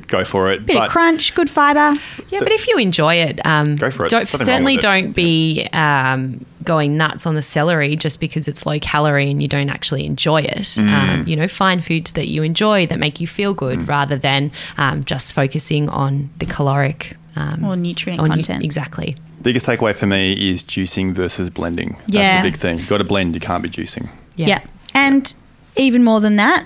go 0.08 0.24
for 0.24 0.52
it. 0.52 0.66
Bit 0.66 0.78
But 0.78 0.86
of 0.86 0.92
crunch, 0.92 1.34
good 1.36 1.50
fiber. 1.50 2.00
Yeah, 2.30 2.40
but 2.40 2.52
if 2.52 2.68
you 2.68 2.78
enjoy 2.78 3.16
it, 3.16 3.40
um, 3.46 3.76
Go 3.76 3.92
for 3.92 4.06
it. 4.06 4.10
Don't, 4.10 4.28
certainly 4.28 4.76
it. 4.76 4.82
don't 4.82 5.12
be 5.14 5.68
um, 5.74 6.46
going 6.64 6.98
nuts 6.98 7.26
on 7.26 7.36
the 7.36 7.42
celery 7.42 7.96
just 7.96 8.20
because 8.20 8.48
it's 8.48 8.66
low 8.66 8.80
calorie 8.80 9.30
and 9.30 9.42
you 9.42 9.48
don't 9.48 9.70
actually 9.70 10.06
enjoy 10.06 10.42
it. 10.42 10.58
Mm. 10.60 10.90
Um, 10.90 11.28
you 11.28 11.36
know, 11.36 11.48
find 11.48 11.84
foods 11.84 12.14
that 12.14 12.28
you 12.28 12.44
enjoy 12.44 12.86
that 12.88 13.00
make 13.00 13.20
you 13.20 13.28
feel 13.28 13.54
good 13.54 13.80
Mm. 13.80 13.88
rather 13.88 14.18
than 14.18 14.52
um, 14.78 15.04
just 15.04 15.34
focusing 15.34 15.88
on 15.90 16.30
the 16.40 16.46
caloric 16.46 17.16
um, 17.36 17.64
Or 17.66 17.76
nutrient 17.76 18.22
nu- 18.22 18.28
content. 18.30 18.64
exactly. 18.64 19.16
biggest 19.42 19.66
takeaway 19.66 19.96
for 19.96 20.06
me 20.06 20.52
is 20.52 20.62
juicing 20.64 21.14
versus 21.14 21.50
blending. 21.50 21.96
That's 22.02 22.14
Yeah. 22.14 22.42
the 22.44 22.50
big 22.52 22.60
thing. 22.60 22.78
You've 22.78 22.88
got 22.90 23.00
to 23.00 23.04
blend, 23.04 23.34
you 23.34 23.42
can't 23.42 23.64
be 23.64 23.70
juicing. 23.70 24.10
Yeah. 24.36 24.48
Yeah. 24.48 24.60
And 24.94 25.34
even 25.76 26.04
more 26.04 26.20
than 26.20 26.36
that, 26.36 26.66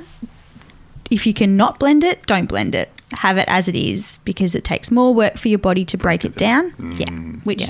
if 1.09 1.25
you 1.25 1.33
can 1.33 1.55
not 1.55 1.79
blend 1.79 2.03
it, 2.03 2.25
don't 2.25 2.47
blend 2.49 2.75
it. 2.75 2.91
Have 3.13 3.37
it 3.37 3.45
as 3.47 3.67
it 3.67 3.75
is 3.77 4.17
because 4.25 4.55
it 4.55 4.63
takes 4.63 4.89
more 4.91 5.13
work 5.13 5.37
for 5.37 5.47
your 5.47 5.59
body 5.59 5.85
to 5.85 5.97
break, 5.97 6.25
it 6.25 6.35
down. 6.35 6.73
Yeah. 6.97 7.11
Which 7.45 7.63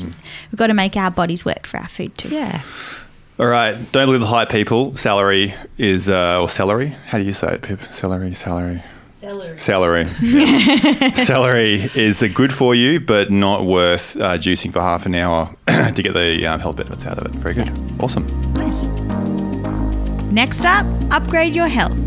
we've 0.52 0.58
got 0.58 0.68
to 0.68 0.74
make 0.74 0.96
our 0.96 1.12
bodies 1.12 1.44
work 1.46 1.68
for 1.68 1.78
our 1.78 1.88
food 1.88 2.18
too. 2.18 2.30
Yeah. 2.30 2.62
All 3.38 3.46
right. 3.48 3.76
Don't 3.92 4.08
believe 4.08 4.22
the 4.22 4.28
hype, 4.28 4.50
people. 4.50 4.96
Salary 4.96 5.54
is, 5.78 6.10
uh, 6.10 6.42
or 6.42 6.48
celery. 6.50 6.96
How 7.10 7.18
do 7.18 7.26
you 7.26 7.34
say 7.34 7.54
it, 7.56 7.62
Pip? 7.62 7.82
Celery, 7.94 8.34
celery. 8.34 8.82
Celery. 9.26 9.58
Celery. 9.58 10.06
Yeah. 10.22 11.14
celery 11.16 11.90
is 11.96 12.24
good 12.36 12.54
for 12.54 12.76
you, 12.76 13.00
but 13.00 13.32
not 13.32 13.66
worth 13.66 14.16
uh, 14.18 14.38
juicing 14.38 14.72
for 14.72 14.82
half 14.82 15.08
an 15.08 15.16
hour 15.16 15.50
to 15.68 16.04
get 16.04 16.14
the 16.14 16.46
um, 16.46 16.60
health 16.60 16.76
benefits 16.76 17.08
out 17.08 17.18
of 17.18 17.26
it. 17.26 17.32
Very 17.42 17.56
good. 17.56 17.72
Awesome. 18.00 18.28
Nice. 18.54 18.86
Next 20.32 20.64
up, 20.64 20.86
upgrade 21.10 21.56
your 21.56 21.68
health. 21.68 21.98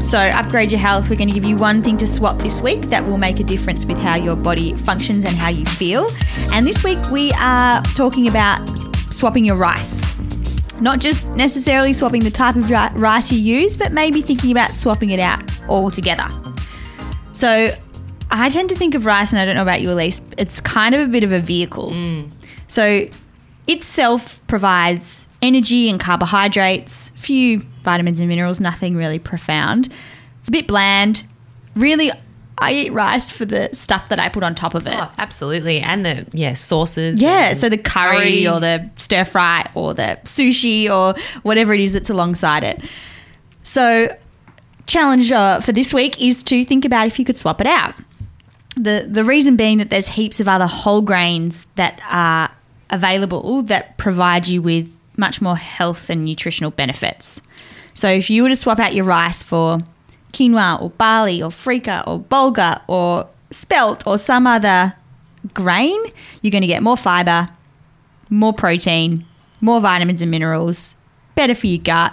So, 0.00 0.18
upgrade 0.18 0.70
your 0.70 0.80
health. 0.80 1.10
We're 1.10 1.16
going 1.16 1.28
to 1.28 1.34
give 1.34 1.44
you 1.44 1.56
one 1.56 1.82
thing 1.82 1.96
to 1.98 2.06
swap 2.06 2.38
this 2.38 2.60
week 2.60 2.82
that 2.82 3.04
will 3.04 3.18
make 3.18 3.40
a 3.40 3.44
difference 3.44 3.84
with 3.84 3.98
how 3.98 4.14
your 4.14 4.36
body 4.36 4.74
functions 4.74 5.24
and 5.24 5.34
how 5.34 5.48
you 5.48 5.64
feel. 5.64 6.06
And 6.52 6.66
this 6.66 6.84
week, 6.84 6.98
we 7.10 7.32
are 7.32 7.82
talking 7.96 8.28
about 8.28 8.64
swapping 9.10 9.44
your 9.44 9.56
rice. 9.56 10.11
Not 10.82 10.98
just 10.98 11.28
necessarily 11.28 11.92
swapping 11.92 12.24
the 12.24 12.30
type 12.30 12.56
of 12.56 12.68
rice 12.70 13.30
you 13.30 13.38
use, 13.38 13.76
but 13.76 13.92
maybe 13.92 14.20
thinking 14.20 14.50
about 14.50 14.70
swapping 14.70 15.10
it 15.10 15.20
out 15.20 15.40
altogether. 15.68 16.28
So, 17.32 17.70
I 18.32 18.48
tend 18.48 18.68
to 18.70 18.74
think 18.74 18.96
of 18.96 19.06
rice, 19.06 19.30
and 19.30 19.38
I 19.38 19.44
don't 19.44 19.54
know 19.54 19.62
about 19.62 19.80
you, 19.80 19.92
Elise, 19.92 20.20
it's 20.38 20.60
kind 20.60 20.94
of 20.94 21.00
a 21.00 21.06
bit 21.06 21.22
of 21.22 21.30
a 21.32 21.38
vehicle. 21.38 21.90
Mm. 21.90 22.34
So, 22.66 23.06
itself 23.68 24.44
provides 24.48 25.28
energy 25.40 25.88
and 25.88 26.00
carbohydrates, 26.00 27.10
few 27.10 27.60
vitamins 27.82 28.18
and 28.18 28.28
minerals, 28.28 28.58
nothing 28.58 28.96
really 28.96 29.20
profound. 29.20 29.88
It's 30.40 30.48
a 30.48 30.52
bit 30.52 30.66
bland. 30.66 31.22
Really, 31.76 32.10
I 32.62 32.72
eat 32.72 32.92
rice 32.92 33.30
for 33.30 33.44
the 33.44 33.68
stuff 33.72 34.08
that 34.08 34.18
I 34.18 34.28
put 34.28 34.42
on 34.42 34.54
top 34.54 34.74
of 34.74 34.86
it. 34.86 34.94
Oh, 34.94 35.10
absolutely. 35.18 35.80
And 35.80 36.04
the, 36.04 36.26
yeah, 36.32 36.54
sauces. 36.54 37.20
Yeah, 37.20 37.54
so 37.54 37.68
the 37.68 37.78
curry, 37.78 38.18
curry. 38.18 38.48
or 38.48 38.60
the 38.60 38.90
stir 38.96 39.24
fry 39.24 39.68
or 39.74 39.94
the 39.94 40.18
sushi 40.24 40.88
or 40.88 41.20
whatever 41.42 41.72
it 41.74 41.80
is 41.80 41.92
that's 41.92 42.10
alongside 42.10 42.64
it. 42.64 42.80
So, 43.64 44.16
challenge 44.86 45.30
uh, 45.32 45.60
for 45.60 45.72
this 45.72 45.92
week 45.94 46.20
is 46.22 46.42
to 46.44 46.64
think 46.64 46.84
about 46.84 47.06
if 47.06 47.18
you 47.18 47.24
could 47.24 47.38
swap 47.38 47.60
it 47.60 47.66
out. 47.66 47.94
The 48.76 49.06
the 49.08 49.24
reason 49.24 49.56
being 49.56 49.78
that 49.78 49.90
there's 49.90 50.08
heaps 50.08 50.40
of 50.40 50.48
other 50.48 50.66
whole 50.66 51.02
grains 51.02 51.66
that 51.74 52.00
are 52.08 52.50
available 52.90 53.62
that 53.62 53.98
provide 53.98 54.46
you 54.46 54.62
with 54.62 54.94
much 55.16 55.40
more 55.40 55.56
health 55.56 56.08
and 56.10 56.24
nutritional 56.24 56.70
benefits. 56.70 57.40
So 57.94 58.08
if 58.08 58.30
you 58.30 58.42
were 58.42 58.48
to 58.48 58.56
swap 58.56 58.78
out 58.78 58.94
your 58.94 59.04
rice 59.04 59.42
for 59.42 59.80
quinoa 60.32 60.80
or 60.80 60.90
barley 60.90 61.42
or 61.42 61.50
freekeh 61.50 62.06
or 62.06 62.20
bulgur 62.20 62.80
or 62.88 63.28
spelt 63.50 64.06
or 64.06 64.18
some 64.18 64.46
other 64.46 64.94
grain, 65.54 65.98
you're 66.40 66.50
going 66.50 66.62
to 66.62 66.68
get 66.68 66.82
more 66.82 66.96
fiber, 66.96 67.48
more 68.30 68.52
protein, 68.52 69.26
more 69.60 69.80
vitamins 69.80 70.22
and 70.22 70.30
minerals, 70.30 70.96
better 71.34 71.54
for 71.54 71.66
your 71.66 71.82
gut, 71.82 72.12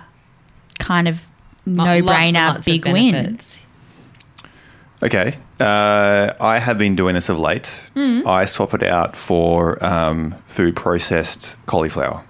kind 0.79 1.07
of 1.07 1.27
no 1.65 2.01
brainer, 2.01 2.53
lots 2.53 2.67
of 2.67 2.71
big 2.71 2.85
win. 2.85 3.39
Okay. 5.01 5.37
Uh, 5.59 6.33
I 6.39 6.59
have 6.59 6.77
been 6.77 6.95
doing 6.95 7.15
this 7.15 7.29
of 7.29 7.37
late. 7.39 7.89
Mm. 7.95 8.25
I 8.25 8.45
swap 8.45 8.73
it 8.73 8.83
out 8.83 9.15
for 9.15 9.83
um, 9.85 10.35
food 10.45 10.75
processed 10.75 11.55
cauliflower. 11.65 12.23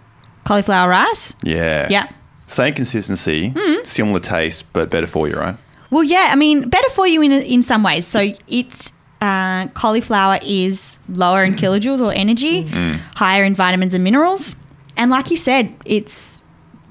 Cauliflower 0.46 0.90
rice? 0.90 1.36
Yeah. 1.44 1.88
Yeah. 1.90 2.08
Mm. 2.08 2.14
Same 2.48 2.74
consistency, 2.74 3.54
similar 3.86 4.20
taste, 4.20 4.66
but 4.74 4.90
better 4.90 5.06
for 5.06 5.28
you, 5.28 5.36
right? 5.36 5.56
Well, 5.92 6.04
yeah, 6.04 6.30
I 6.32 6.36
mean, 6.36 6.70
better 6.70 6.90
for 6.90 7.08
you 7.08 7.22
in 7.22 7.32
in 7.32 7.64
some 7.64 7.84
ways. 7.84 8.06
So 8.08 8.34
it's 8.48 8.94
uh, 9.22 9.68
cauliflower 9.70 10.40
is 10.44 11.00
lower 11.10 11.44
in 11.44 11.56
kilojoules 11.56 12.00
or 12.00 12.14
energy, 12.14 12.68
higher 13.16 13.44
in 13.44 13.56
vitamins 13.56 13.94
and 13.94 14.04
minerals, 14.04 14.56
and 14.96 15.12
like 15.12 15.32
you 15.32 15.38
said, 15.38 15.74
it's 15.86 16.40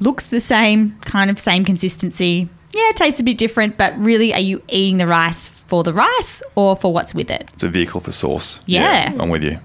looks 0.00 0.26
the 0.26 0.40
same, 0.40 0.99
kind 1.00 1.31
of 1.31 1.38
same 1.40 1.64
consistency. 1.64 2.49
Yeah, 2.73 2.90
it 2.90 2.97
tastes 2.97 3.21
a 3.21 3.23
bit 3.25 3.38
different, 3.38 3.76
but 3.76 3.97
really, 3.99 4.33
are 4.35 4.40
you 4.40 4.62
eating 4.69 4.99
the 4.99 5.07
rice 5.07 5.49
for 5.49 5.83
the 5.83 5.93
rice 5.93 6.43
or 6.55 6.76
for 6.76 6.93
what's 6.93 7.14
with 7.14 7.31
it? 7.31 7.49
It's 7.55 7.62
a 7.62 7.69
vehicle 7.69 8.00
for 8.00 8.12
sauce. 8.12 8.61
Yeah. 8.67 9.12
I'm 9.19 9.31
with 9.31 9.43
you. 9.43 9.59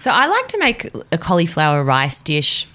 So 0.00 0.10
I 0.10 0.26
like 0.26 0.48
to 0.48 0.58
make 0.58 0.90
a 1.12 1.18
cauliflower 1.18 1.84
rice 1.84 2.22
dish 2.22 2.66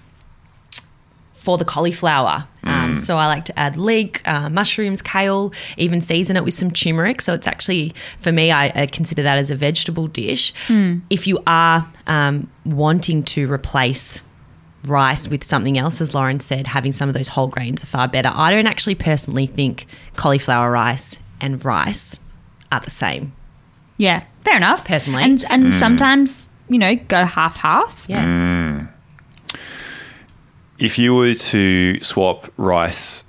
for 1.45 1.57
the 1.57 1.65
cauliflower. 1.65 2.47
Um, 2.63 2.97
so 2.97 3.15
I 3.17 3.27
like 3.27 3.45
to 3.45 3.57
add 3.59 3.77
leek, 3.77 4.27
uh, 4.27 4.49
mushrooms, 4.49 5.01
kale, 5.03 5.53
even 5.77 6.01
season 6.01 6.35
it 6.35 6.43
with 6.43 6.55
some 6.55 6.71
turmeric. 6.71 7.21
So 7.21 7.33
it's 7.35 7.45
actually, 7.45 7.93
for 8.19 8.31
me, 8.31 8.51
I, 8.51 8.71
I 8.75 8.85
consider 8.87 9.21
that 9.21 9.37
as 9.37 9.51
a 9.51 9.55
vegetable 9.55 10.07
dish. 10.07 10.51
If 11.11 11.27
you 11.27 11.39
are 11.45 11.87
um, 12.07 12.49
wanting 12.65 13.21
to 13.35 13.49
replace 13.51 14.23
rice 14.85 15.27
with 15.27 15.43
something 15.43 15.77
else, 15.77 16.01
as 16.01 16.15
Lauren 16.15 16.39
said, 16.39 16.67
having 16.67 16.91
some 16.91 17.07
of 17.07 17.13
those 17.13 17.27
whole 17.27 17.47
grains 17.47 17.83
are 17.83 17.87
far 17.87 18.07
better. 18.07 18.31
I 18.33 18.49
don't 18.51 18.67
actually 18.67 18.95
personally 18.95 19.45
think 19.45 19.85
cauliflower 20.15 20.71
rice 20.71 21.19
and 21.39 21.63
rice 21.63 22.19
are 22.71 22.79
the 22.79 22.89
same. 22.89 23.33
Yeah, 23.97 24.23
fair 24.43 24.57
enough. 24.57 24.85
Personally. 24.85 25.23
and 25.23 25.43
and 25.51 25.75
sometimes 25.75 26.47
you 26.67 26.79
know 26.79 26.95
go 26.95 27.23
half 27.25 27.57
half. 27.57 28.05
Yeah. 28.09 28.87
If 30.77 30.99
you 30.99 31.15
were 31.15 31.33
to 31.33 32.03
swap 32.03 32.51
rice 32.57 33.23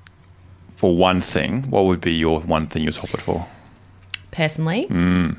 for 0.76 0.96
one 0.96 1.20
thing, 1.20 1.70
what 1.70 1.84
would 1.84 2.00
be 2.00 2.12
your 2.12 2.40
one 2.40 2.66
thing 2.66 2.84
you'd 2.84 2.94
swap 2.94 3.14
it 3.14 3.20
for? 3.20 3.46
Personally, 4.30 4.86
hmm. 4.86 5.30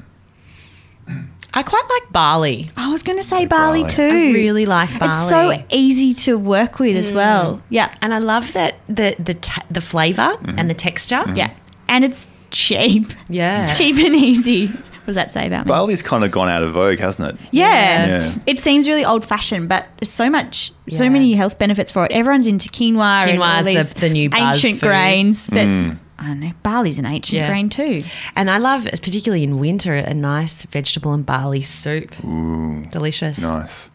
I 1.54 1.64
quite 1.64 1.84
like 1.90 2.12
barley. 2.12 2.70
I 2.76 2.92
was 2.92 3.04
going 3.04 3.18
to 3.18 3.24
say 3.24 3.46
barley, 3.46 3.82
barley. 3.82 3.96
too. 3.96 4.04
I 4.04 4.32
really 4.32 4.66
like 4.66 4.90
barley. 5.00 5.14
It's 5.16 5.30
so 5.30 5.76
easy 5.76 6.14
to 6.26 6.38
work 6.38 6.80
with 6.80 6.96
as 6.96 7.14
mm. 7.14 7.16
well. 7.16 7.64
Yeah. 7.70 7.94
and 8.02 8.14
I 8.14 8.20
love 8.20 8.54
that 8.54 8.76
the 8.88 9.16
the 9.18 9.34
t- 9.34 9.62
the 9.72 9.82
flavor 9.82 10.22
and 10.22 10.48
mm-hmm. 10.48 10.68
the 10.68 10.74
texture. 10.74 11.16
Mm-hmm. 11.16 11.36
Yeah. 11.36 11.54
And 11.88 12.06
it's 12.06 12.28
cheap. 12.52 13.12
Yeah. 13.30 13.74
Cheap 13.76 13.98
and 13.98 14.16
easy. 14.16 14.72
What 15.08 15.14
does 15.14 15.16
that 15.16 15.32
say 15.32 15.48
about 15.48 15.66
me? 15.66 15.70
Barley's 15.70 16.04
kind 16.04 16.26
of 16.26 16.32
gone 16.32 16.50
out 16.50 16.64
of 16.64 16.74
vogue, 16.74 17.00
hasn't 17.00 17.30
it? 17.40 17.48
yeah. 17.52 18.08
Yeah. 18.08 18.36
It 18.46 18.60
seems 18.60 18.90
really 18.90 19.06
old 19.06 19.24
fashioned, 19.24 19.70
but 19.70 19.88
there's 20.00 20.10
so 20.12 20.30
much, 20.30 20.74
so 20.92 21.10
many 21.10 21.32
health 21.32 21.58
benefits 21.58 21.94
for 21.94 22.04
it. 22.06 22.12
Everyone's 22.12 22.46
into 22.46 22.68
quinoa 22.68 23.26
and 23.28 23.42
all 23.42 23.48
Quinoa's 23.64 23.94
the- 23.94 24.02
the 24.02 24.10
new 24.10 24.30
buzz 24.30 24.42
ancient 24.42 24.82
food. 24.82 24.88
grains, 24.88 25.48
but 25.48 25.66
mm. 25.66 25.98
I 26.20 26.28
don't 26.28 26.42
know, 26.42 26.52
barley's 26.62 27.00
an 27.00 27.06
ancient 27.06 27.38
Yeah. 27.38 27.48
grain 27.48 27.70
too. 27.70 28.04
And 28.36 28.50
I 28.52 28.58
love, 28.58 28.84
particularly 28.92 29.44
in 29.46 29.60
winter, 29.60 29.96
a 29.96 30.14
nice 30.14 30.64
vegetable 30.64 31.14
and 31.14 31.26
barley 31.26 31.62
soup. 31.62 32.12
Delicious. 32.92 33.42
Nice. 33.42 33.90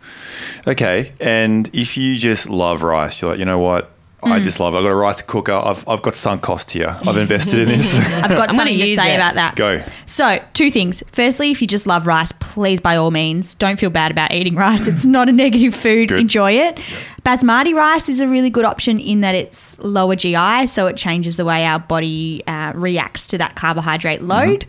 Okay, 0.67 1.13
and 1.21 1.69
if 1.75 1.99
you 1.99 2.17
just 2.17 2.49
love 2.49 2.83
rice, 2.83 3.21
you're 3.21 3.33
like, 3.33 3.39
you 3.39 3.45
know 3.45 3.59
what? 3.59 3.91
I 4.25 4.39
Mm. 4.39 4.45
just 4.45 4.61
love 4.61 4.73
it. 4.75 4.77
I've 4.77 4.85
got 4.85 4.93
a 4.93 4.95
rice 4.95 5.21
cooker. 5.23 5.53
I've, 5.53 5.87
I've 5.89 6.01
got 6.01 6.15
sunk 6.15 6.43
cost 6.43 6.71
here. 6.71 6.97
I've 7.07 7.17
invested 7.17 7.55
in 7.59 7.69
this. 7.69 7.95
I've 7.99 8.29
got 8.29 8.31
I'm 8.31 8.37
gonna 8.39 8.49
something 8.59 8.79
to 8.79 8.87
use 8.87 8.97
say 8.99 9.13
it. 9.15 9.17
about 9.17 9.35
that. 9.35 9.57
Go. 9.57 9.83
So, 10.07 10.41
two 10.55 10.71
things. 10.71 11.03
Firstly, 11.11 11.51
if 11.51 11.61
you 11.61 11.67
just 11.67 11.89
love 11.89 12.07
rice, 12.07 12.31
please 12.39 12.79
by 12.79 12.95
all 12.97 13.11
means 13.11 13.57
don't 13.57 13.81
feel 13.81 13.91
bad 13.91 14.13
about 14.13 14.31
eating 14.31 14.55
rice. 14.55 14.87
It's 14.87 15.05
not 15.05 15.29
a 15.29 15.33
negative 15.33 15.75
food. 15.75 16.11
Good. 16.11 16.21
Enjoy 16.21 16.53
it. 16.53 16.79
Basmati 17.25 17.75
rice 17.75 18.09
is 18.09 18.21
a 18.21 18.29
really 18.29 18.49
good 18.51 18.65
option 18.65 19.01
in 19.01 19.23
that 19.23 19.35
it's 19.35 19.77
lower 19.81 20.15
GI, 20.15 20.67
so 20.69 20.87
it 20.87 20.97
changes 20.97 21.35
the 21.37 21.45
way 21.45 21.65
our 21.65 21.81
body 21.81 22.43
uh, 22.47 22.73
reacts 22.77 23.27
to 23.29 23.39
that 23.39 23.57
carbohydrate 23.57 24.23
load. 24.23 24.67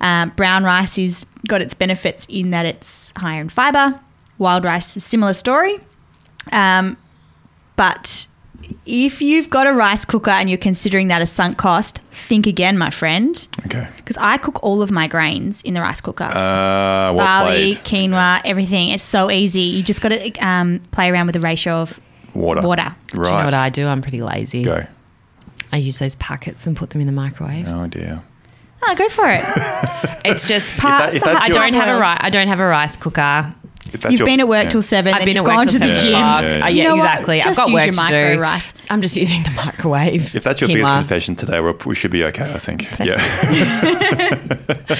Um, 0.00 0.30
brown 0.36 0.62
rice 0.64 0.96
is 0.98 1.26
got 1.48 1.60
its 1.60 1.74
benefits 1.74 2.24
in 2.28 2.50
that 2.50 2.66
it's 2.66 3.12
higher 3.16 3.40
in 3.40 3.48
fiber. 3.48 3.98
Wild 4.38 4.64
rice 4.64 4.96
is 4.96 5.02
similar 5.04 5.32
story. 5.32 5.78
Um, 6.52 6.96
but 7.76 8.26
if 8.86 9.20
you've 9.22 9.48
got 9.50 9.66
a 9.66 9.72
rice 9.72 10.04
cooker 10.04 10.30
and 10.30 10.48
you're 10.48 10.58
considering 10.58 11.08
that 11.08 11.22
a 11.22 11.26
sunk 11.26 11.56
cost, 11.58 11.98
think 12.10 12.46
again, 12.46 12.76
my 12.78 12.90
friend 12.90 13.46
Okay. 13.66 13.86
because 13.96 14.16
I 14.18 14.36
cook 14.38 14.62
all 14.62 14.82
of 14.82 14.90
my 14.90 15.06
grains 15.08 15.62
in 15.62 15.74
the 15.74 15.80
rice 15.80 16.00
cooker. 16.00 16.24
Uh, 16.24 17.12
what 17.12 17.24
Barley, 17.24 17.76
played? 17.76 17.84
quinoa, 18.10 18.40
everything. 18.44 18.88
It's 18.88 19.04
so 19.04 19.30
easy. 19.30 19.60
You 19.62 19.82
just 19.82 20.00
got 20.02 20.08
to 20.10 20.32
um, 20.38 20.80
play 20.90 21.10
around 21.10 21.26
with 21.26 21.34
the 21.34 21.40
ratio 21.40 21.74
of 21.74 22.00
Water. 22.34 22.62
water. 22.62 22.94
Do 23.08 23.18
you 23.18 23.22
know 23.24 23.44
what 23.44 23.54
I 23.54 23.68
do? 23.70 23.86
I'm 23.86 24.00
pretty 24.02 24.22
lazy. 24.22 24.62
Go. 24.64 24.84
I 25.70 25.76
use 25.76 25.98
those 25.98 26.16
packets 26.16 26.66
and 26.66 26.76
put 26.76 26.90
them 26.90 27.00
in 27.00 27.06
the 27.06 27.12
microwave. 27.12 27.66
Oh 27.68 27.86
dear. 27.86 28.22
Oh, 28.84 28.94
go 28.96 29.08
for 29.08 29.28
it. 29.28 29.44
It's 30.24 30.46
just 30.46 30.80
Part- 30.80 31.14
if 31.14 31.22
that's 31.24 31.40
I 31.42 31.48
don't 31.48 31.74
have 31.74 31.88
a 31.88 31.98
Well- 31.98 32.12
ri- 32.12 32.18
I 32.20 32.30
don't 32.30 32.46
have 32.48 32.60
a 32.60 32.66
rice 32.66 32.96
cooker. 32.96 33.52
If 33.94 34.04
You've 34.04 34.20
your- 34.20 34.26
been 34.26 34.40
at 34.40 34.48
work 34.48 34.64
yeah. 34.64 34.70
till 34.70 34.82
seven. 34.82 35.12
I've 35.14 35.20
been 35.24 35.36
you've 35.36 35.44
at 35.44 35.48
work 35.48 35.54
gone 35.56 35.66
till 35.66 35.80
to 35.80 35.86
the 35.86 35.94
seven 35.94 36.04
gym. 36.04 36.14
o'clock. 36.14 36.42
Yeah, 36.42 36.56
yeah. 36.58 36.64
Uh, 36.64 36.68
You 36.68 36.76
yeah, 36.76 36.84
know 36.84 36.90
what? 36.90 36.98
exactly. 37.00 37.42
I've 37.42 37.56
got 37.56 37.68
use 37.68 37.74
work 37.74 37.84
your 37.86 37.92
to 37.94 38.00
micro 38.00 38.34
do. 38.34 38.40
rice. 38.40 38.74
I'm 38.90 39.02
just 39.02 39.16
using 39.16 39.42
the 39.42 39.50
microwave. 39.50 40.34
If 40.34 40.42
that's 40.44 40.60
your 40.60 40.68
biggest 40.68 40.90
confession 40.92 41.36
today, 41.36 41.60
we're, 41.60 41.74
we 41.84 41.94
should 41.94 42.10
be 42.10 42.24
okay. 42.24 42.52
I 42.52 42.58
think. 42.58 42.88
Yeah. 43.00 43.14
okay. 44.22 44.96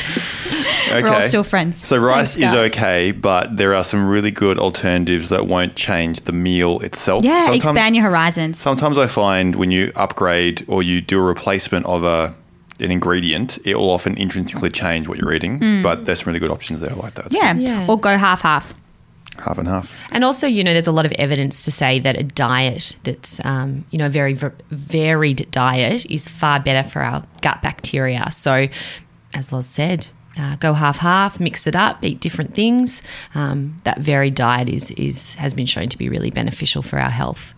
We're 1.03 1.09
all 1.09 1.29
still 1.29 1.45
friends. 1.45 1.87
So 1.87 1.97
rice 1.97 2.37
Thanks, 2.37 2.53
is 2.53 2.59
okay, 2.77 3.13
but 3.13 3.57
there 3.57 3.75
are 3.75 3.85
some 3.85 4.07
really 4.09 4.31
good 4.31 4.59
alternatives 4.59 5.31
that 5.31 5.47
won't 5.47 5.75
change 5.75 6.21
the 6.21 6.33
meal 6.33 6.81
itself. 6.81 7.25
Yeah, 7.25 7.45
Sometimes- 7.47 7.65
expand 7.65 7.97
your 7.97 8.05
horizons. 8.05 8.59
Sometimes 8.59 8.99
I 8.99 9.07
find 9.07 9.57
when 9.57 9.71
you 9.71 9.91
upgrade 9.97 10.65
or 10.69 10.83
you 10.83 11.01
do 11.01 11.19
a 11.19 11.23
replacement 11.23 11.87
of 11.87 12.05
a 12.05 12.35
an 12.81 12.91
ingredient, 12.91 13.59
it 13.65 13.77
will 13.77 13.91
often 13.91 14.17
intrinsically 14.19 14.69
change 14.71 15.07
what 15.07 15.17
you're 15.17 15.33
eating. 15.33 15.83
But 15.83 16.05
there's 16.05 16.21
some 16.25 16.33
really 16.33 16.41
good 16.41 16.51
options 16.51 16.81
there 16.81 16.95
like 16.95 17.15
that. 17.15 17.33
Yeah. 17.33 17.55
Yeah. 17.55 17.87
Or 17.89 17.99
go 17.99 18.19
half 18.19 18.41
half. 18.43 18.75
Half 19.39 19.59
and 19.59 19.69
half. 19.69 19.95
And 20.11 20.25
also, 20.25 20.47
you 20.47 20.63
know, 20.65 20.73
there's 20.73 20.87
a 20.87 20.93
lot 20.93 21.07
of 21.07 21.13
evidence 21.13 21.65
to 21.65 21.71
say 21.71 21.99
that 22.01 22.19
a 22.19 22.23
diet 22.23 22.97
that's, 23.05 23.45
um, 23.45 23.85
you 23.91 23.99
know, 23.99 24.07
a 24.07 24.11
very 24.11 24.35
v- 24.35 24.49
varied 24.71 25.51
diet 25.51 26.07
is 26.11 26.29
far 26.29 26.61
better 26.61 26.89
for 26.89 27.03
our 27.03 27.25
gut 27.41 27.63
bacteria. 27.63 28.31
So, 28.31 28.69
as 29.35 29.53
Loz 29.53 29.67
said, 29.67 30.09
uh, 30.39 30.57
go 30.57 30.73
half 30.73 30.99
half, 30.99 31.41
mix 31.41 31.67
it 31.67 31.77
up, 31.77 32.03
eat 32.03 32.21
different 32.21 32.55
things. 32.55 33.03
Um, 33.35 33.81
that 33.85 33.99
varied 33.99 34.35
diet 34.35 34.69
is 34.69 34.91
is 34.93 35.35
has 35.37 35.55
been 35.55 35.67
shown 35.67 35.89
to 35.89 35.99
be 35.99 36.09
really 36.09 36.31
beneficial 36.31 36.83
for 36.83 36.99
our 36.99 37.11
health. 37.11 37.55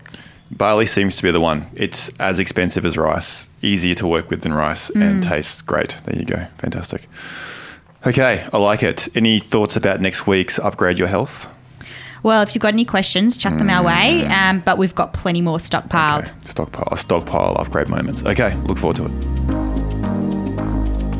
Barley 0.51 0.87
seems 0.87 1.17
to 1.17 1.23
be 1.23 1.31
the 1.31 1.41
one. 1.41 1.67
It's 1.75 2.11
as 2.21 2.39
expensive 2.39 2.85
as 2.85 2.97
rice, 2.97 3.49
easier 3.63 3.95
to 3.97 4.07
work 4.07 4.31
with 4.31 4.43
than 4.43 4.53
rice, 4.53 4.91
and 4.91 5.23
tastes 5.23 5.63
great. 5.63 5.97
There 6.05 6.17
you 6.17 6.25
go. 6.25 6.47
Fantastic. 6.59 7.09
Okay, 8.07 8.47
I 8.53 8.59
like 8.59 8.83
it. 8.83 9.09
Any 9.17 9.41
thoughts 9.41 9.77
about 9.77 10.01
next 10.01 10.27
week's 10.27 10.59
Upgrade 10.59 10.99
Your 10.99 11.09
Health? 11.09 11.49
Well, 12.25 12.43
if 12.43 12.55
you've 12.55 12.63
got 12.63 12.73
any 12.73 12.87
questions, 12.87 13.37
chuck 13.37 13.59
them 13.59 13.69
our 13.69 13.85
way. 13.85 14.25
Um, 14.25 14.61
but 14.61 14.79
we've 14.79 14.95
got 14.95 15.13
plenty 15.13 15.43
more 15.43 15.59
stockpiled. 15.59 16.23
Okay, 16.23 16.33
Stockpile, 16.47 16.97
stockpile 16.97 17.55
upgrade 17.59 17.91
moments. 17.91 18.25
Okay, 18.25 18.57
look 18.65 18.79
forward 18.79 18.97
to 18.97 19.05
it. 19.05 19.11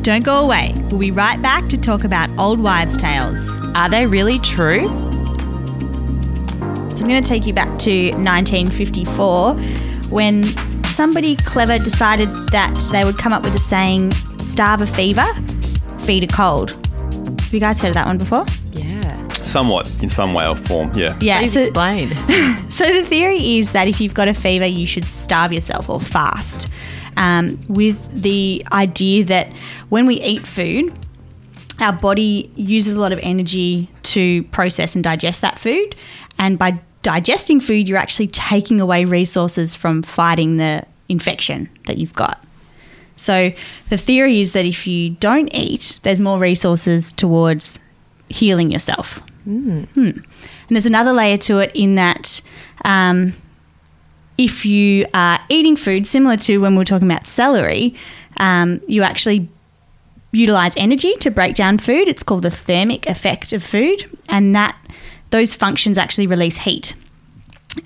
Don't 0.01 0.25
go 0.25 0.37
away. 0.39 0.73
We'll 0.89 0.99
be 0.99 1.11
right 1.11 1.39
back 1.39 1.69
to 1.69 1.77
talk 1.77 2.03
about 2.03 2.31
old 2.39 2.59
wives' 2.59 2.97
tales. 2.97 3.49
Are 3.75 3.87
they 3.87 4.07
really 4.07 4.39
true? 4.39 4.87
So 4.87 4.91
I'm 7.03 7.07
going 7.07 7.21
to 7.23 7.29
take 7.29 7.45
you 7.45 7.53
back 7.53 7.77
to 7.79 8.09
1954 8.15 9.53
when 10.09 10.43
somebody 10.85 11.35
clever 11.35 11.77
decided 11.77 12.29
that 12.49 12.73
they 12.91 13.03
would 13.03 13.19
come 13.19 13.31
up 13.31 13.43
with 13.43 13.53
a 13.53 13.59
saying, 13.59 14.11
starve 14.39 14.81
a 14.81 14.87
fever, 14.87 15.25
feed 15.99 16.23
a 16.23 16.27
cold. 16.27 16.71
Have 16.71 17.53
you 17.53 17.59
guys 17.59 17.79
heard 17.79 17.89
of 17.89 17.93
that 17.93 18.07
one 18.07 18.17
before? 18.17 18.45
Yeah. 19.55 19.61
Somewhat, 19.61 20.03
in 20.03 20.09
some 20.09 20.33
way 20.33 20.45
or 20.47 20.55
form. 20.55 20.91
Yeah. 20.93 21.17
Yeah. 21.21 21.39
Please 21.39 21.53
So, 21.53 21.61
explain. 21.61 22.09
so 22.69 22.85
the 22.85 23.03
theory 23.05 23.57
is 23.59 23.71
that 23.71 23.87
if 23.87 24.01
you've 24.01 24.13
got 24.13 24.27
a 24.27 24.33
fever, 24.33 24.65
you 24.65 24.85
should 24.85 25.05
starve 25.05 25.53
yourself 25.53 25.89
or 25.89 25.99
fast. 25.99 26.69
Um, 27.17 27.57
with 27.69 28.21
the 28.21 28.65
idea 28.73 29.23
that 29.25 29.47
when 29.89 30.05
we 30.05 30.15
eat 30.15 30.45
food, 30.45 30.97
our 31.79 31.93
body 31.93 32.51
uses 32.55 32.97
a 32.97 33.01
lot 33.01 33.13
of 33.13 33.19
energy 33.21 33.89
to 34.03 34.43
process 34.45 34.95
and 34.95 35.03
digest 35.03 35.41
that 35.41 35.57
food. 35.57 35.95
And 36.37 36.59
by 36.59 36.79
digesting 37.01 37.61
food, 37.61 37.87
you're 37.87 37.97
actually 37.97 38.27
taking 38.27 38.81
away 38.81 39.05
resources 39.05 39.75
from 39.75 40.03
fighting 40.03 40.57
the 40.57 40.83
infection 41.07 41.69
that 41.87 41.97
you've 41.97 42.13
got. 42.13 42.43
So 43.15 43.53
the 43.89 43.97
theory 43.97 44.41
is 44.41 44.51
that 44.51 44.65
if 44.65 44.85
you 44.87 45.11
don't 45.11 45.47
eat, 45.53 46.01
there's 46.03 46.19
more 46.19 46.39
resources 46.39 47.13
towards 47.13 47.79
healing 48.27 48.71
yourself. 48.71 49.21
Hmm. 49.45 49.83
And 49.95 50.25
there's 50.69 50.85
another 50.85 51.13
layer 51.13 51.37
to 51.37 51.59
it 51.59 51.71
in 51.73 51.95
that 51.95 52.41
um, 52.83 53.33
if 54.37 54.65
you 54.65 55.05
are 55.13 55.39
eating 55.49 55.77
food, 55.77 56.07
similar 56.07 56.37
to 56.37 56.57
when 56.57 56.73
we 56.73 56.79
were 56.79 56.85
talking 56.85 57.09
about 57.09 57.27
celery, 57.27 57.95
um, 58.37 58.81
you 58.87 59.03
actually 59.03 59.47
utilize 60.31 60.75
energy 60.75 61.13
to 61.17 61.31
break 61.31 61.55
down 61.55 61.77
food. 61.77 62.07
It's 62.07 62.23
called 62.23 62.43
the 62.43 62.51
thermic 62.51 63.07
effect 63.07 63.53
of 63.53 63.63
food, 63.63 64.09
and 64.27 64.55
that 64.55 64.75
those 65.29 65.55
functions 65.55 65.97
actually 65.97 66.27
release 66.27 66.57
heat. 66.57 66.95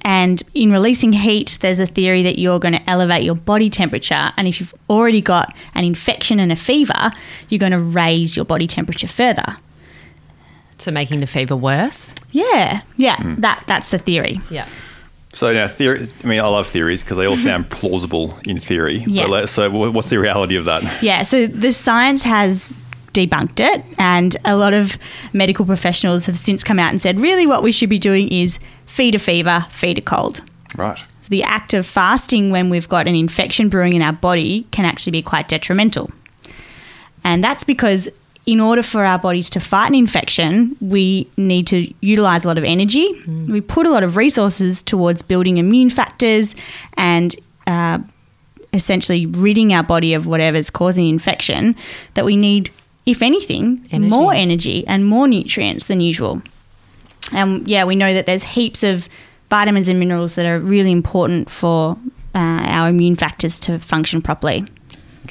And 0.01 0.41
in 0.53 0.71
releasing 0.71 1.13
heat, 1.13 1.57
there's 1.61 1.79
a 1.79 1.87
theory 1.87 2.23
that 2.23 2.39
you're 2.39 2.59
going 2.59 2.73
to 2.73 2.89
elevate 2.89 3.23
your 3.23 3.35
body 3.35 3.69
temperature. 3.69 4.31
And 4.37 4.47
if 4.47 4.59
you've 4.59 4.73
already 4.89 5.21
got 5.21 5.55
an 5.73 5.83
infection 5.83 6.39
and 6.39 6.51
a 6.51 6.55
fever, 6.55 7.11
you're 7.49 7.59
going 7.59 7.71
to 7.71 7.79
raise 7.79 8.35
your 8.35 8.45
body 8.45 8.67
temperature 8.67 9.07
further. 9.07 9.57
So 10.79 10.91
making 10.91 11.19
the 11.19 11.27
fever 11.27 11.55
worse. 11.55 12.15
Yeah, 12.31 12.81
yeah, 12.95 13.17
hmm. 13.17 13.35
that 13.41 13.63
that's 13.67 13.89
the 13.89 13.99
theory. 13.99 14.39
Yeah. 14.49 14.67
So 15.33 15.53
now, 15.53 15.67
theory. 15.67 16.09
I 16.23 16.27
mean, 16.27 16.39
I 16.39 16.47
love 16.47 16.67
theories 16.67 17.03
because 17.03 17.17
they 17.17 17.27
all 17.27 17.37
sound 17.37 17.69
plausible 17.69 18.39
in 18.45 18.59
theory. 18.59 19.03
Yeah. 19.07 19.27
But 19.27 19.49
so, 19.49 19.69
what's 19.69 20.09
the 20.09 20.19
reality 20.19 20.55
of 20.55 20.65
that? 20.65 21.03
Yeah, 21.03 21.21
so 21.21 21.45
the 21.45 21.71
science 21.71 22.23
has 22.23 22.73
debunked 23.13 23.59
it, 23.59 23.83
and 23.97 24.35
a 24.45 24.55
lot 24.55 24.73
of 24.73 24.97
medical 25.33 25.65
professionals 25.65 26.25
have 26.25 26.37
since 26.37 26.63
come 26.63 26.79
out 26.79 26.89
and 26.89 27.01
said, 27.01 27.19
really, 27.19 27.45
what 27.45 27.63
we 27.63 27.71
should 27.71 27.89
be 27.89 27.99
doing 27.99 28.27
is 28.29 28.59
feed 28.85 29.15
a 29.15 29.19
fever, 29.19 29.65
feed 29.69 29.97
a 29.97 30.01
cold. 30.01 30.41
Right. 30.75 30.97
So 30.97 31.29
the 31.29 31.43
act 31.43 31.73
of 31.73 31.85
fasting 31.85 32.49
when 32.49 32.69
we've 32.69 32.89
got 32.89 33.07
an 33.07 33.15
infection 33.15 33.69
brewing 33.69 33.93
in 33.93 34.01
our 34.01 34.13
body 34.13 34.65
can 34.71 34.85
actually 34.85 35.11
be 35.11 35.21
quite 35.21 35.47
detrimental. 35.47 36.09
And 37.23 37.43
that's 37.43 37.63
because 37.63 38.09
in 38.49 38.59
order 38.59 38.81
for 38.81 39.05
our 39.05 39.19
bodies 39.19 39.47
to 39.51 39.59
fight 39.59 39.89
an 39.89 39.95
infection, 39.95 40.75
we 40.81 41.29
need 41.37 41.67
to 41.67 41.93
utilize 42.01 42.43
a 42.43 42.47
lot 42.47 42.57
of 42.57 42.63
energy. 42.63 43.07
We 43.47 43.61
put 43.61 43.85
a 43.85 43.91
lot 43.91 44.03
of 44.03 44.17
resources 44.17 44.81
towards 44.81 45.21
building 45.21 45.59
immune 45.59 45.91
factors 45.91 46.55
and 46.95 47.35
uh, 47.67 47.99
essentially 48.73 49.27
ridding 49.27 49.71
our 49.71 49.83
body 49.83 50.15
of 50.15 50.25
whatever's 50.25 50.71
causing 50.71 51.03
the 51.03 51.09
infection. 51.11 51.75
That 52.15 52.25
we 52.25 52.35
need, 52.37 52.71
if 53.05 53.21
anything, 53.21 53.85
Energy. 53.91 54.09
more 54.09 54.33
energy 54.33 54.87
and 54.87 55.05
more 55.05 55.27
nutrients 55.27 55.85
than 55.85 56.01
usual. 56.01 56.41
And 57.31 57.67
yeah, 57.67 57.83
we 57.83 57.95
know 57.95 58.15
that 58.15 58.25
there's 58.25 58.41
heaps 58.41 58.81
of 58.81 59.07
vitamins 59.51 59.87
and 59.87 59.99
minerals 59.99 60.33
that 60.33 60.47
are 60.47 60.59
really 60.59 60.91
important 60.91 61.51
for 61.51 61.99
uh, 62.33 62.63
our 62.65 62.89
immune 62.89 63.15
factors 63.15 63.59
to 63.59 63.77
function 63.77 64.23
properly. 64.23 64.65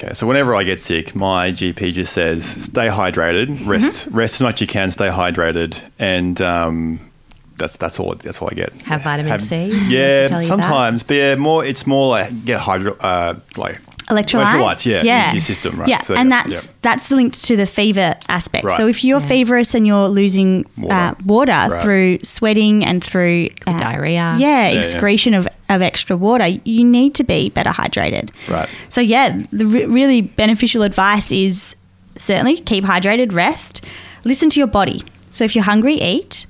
Okay, 0.01 0.13
so 0.13 0.25
whenever 0.25 0.55
I 0.55 0.63
get 0.63 0.79
sick, 0.79 1.13
my 1.13 1.51
GP 1.51 1.91
just 1.91 2.13
says 2.13 2.45
stay 2.45 2.87
hydrated, 2.87 3.67
rest, 3.67 4.07
rest 4.07 4.35
as 4.35 4.41
much 4.41 4.55
as 4.55 4.61
you 4.61 4.67
can, 4.67 4.91
stay 4.91 5.09
hydrated, 5.09 5.81
and 5.99 6.39
um, 6.39 7.11
that's 7.57 7.75
that's 7.75 7.99
all. 7.99 8.15
That's 8.15 8.41
all 8.41 8.47
I 8.49 8.55
get. 8.55 8.81
Have 8.83 9.03
vitamin 9.03 9.37
C? 9.39 9.65
Yeah, 9.87 10.27
that? 10.27 10.45
sometimes, 10.45 11.03
but 11.03 11.15
yeah, 11.15 11.35
more. 11.35 11.65
It's 11.65 11.85
more 11.85 12.11
like 12.11 12.45
get 12.45 12.61
hydro, 12.61 12.95
uh, 13.01 13.39
like 13.57 13.81
Electrolytes, 14.09 14.53
Electrolytes, 14.53 15.03
yeah, 15.03 15.25
into 15.25 15.35
your 15.37 15.41
system, 15.45 15.79
right. 15.79 15.87
Yeah, 15.89 16.01
So, 16.01 16.15
and 16.15 16.29
yeah, 16.29 16.43
that's 16.43 16.65
yeah. 16.67 16.73
that's 16.81 17.11
linked 17.11 17.43
to 17.45 17.55
the 17.55 17.65
fever 17.67 18.15
aspect. 18.27 18.65
Right. 18.65 18.75
So 18.77 18.87
if 18.87 19.03
you're 19.03 19.19
feverish 19.19 19.75
and 19.75 19.85
you're 19.85 20.07
losing 20.07 20.65
Water. 20.77 20.93
uh, 20.93 21.13
water 21.25 21.51
Right. 21.51 21.81
through 21.81 22.19
sweating 22.23 22.83
and 22.83 23.03
through 23.03 23.49
uh, 23.67 23.77
diarrhea. 23.77 24.35
yeah, 24.39 24.69
yeah. 24.69 24.77
excretion 24.79 25.33
of, 25.35 25.47
of 25.69 25.81
extra 25.83 26.17
water, 26.17 26.47
you 26.47 26.83
need 26.83 27.13
to 27.15 27.23
be 27.23 27.49
better 27.51 27.69
hydrated. 27.69 28.31
Right. 28.49 28.67
So 28.89 28.99
yeah, 29.01 29.43
the 29.51 29.65
re- 29.67 29.85
really 29.85 30.21
beneficial 30.21 30.81
advice 30.81 31.31
is 31.31 31.75
certainly 32.15 32.57
keep 32.57 32.83
hydrated, 32.83 33.31
rest, 33.31 33.85
listen 34.25 34.49
to 34.49 34.59
your 34.59 34.67
body. 34.67 35.03
So 35.29 35.43
if 35.43 35.55
you're 35.55 35.63
hungry, 35.65 35.95
eat. 35.95 36.47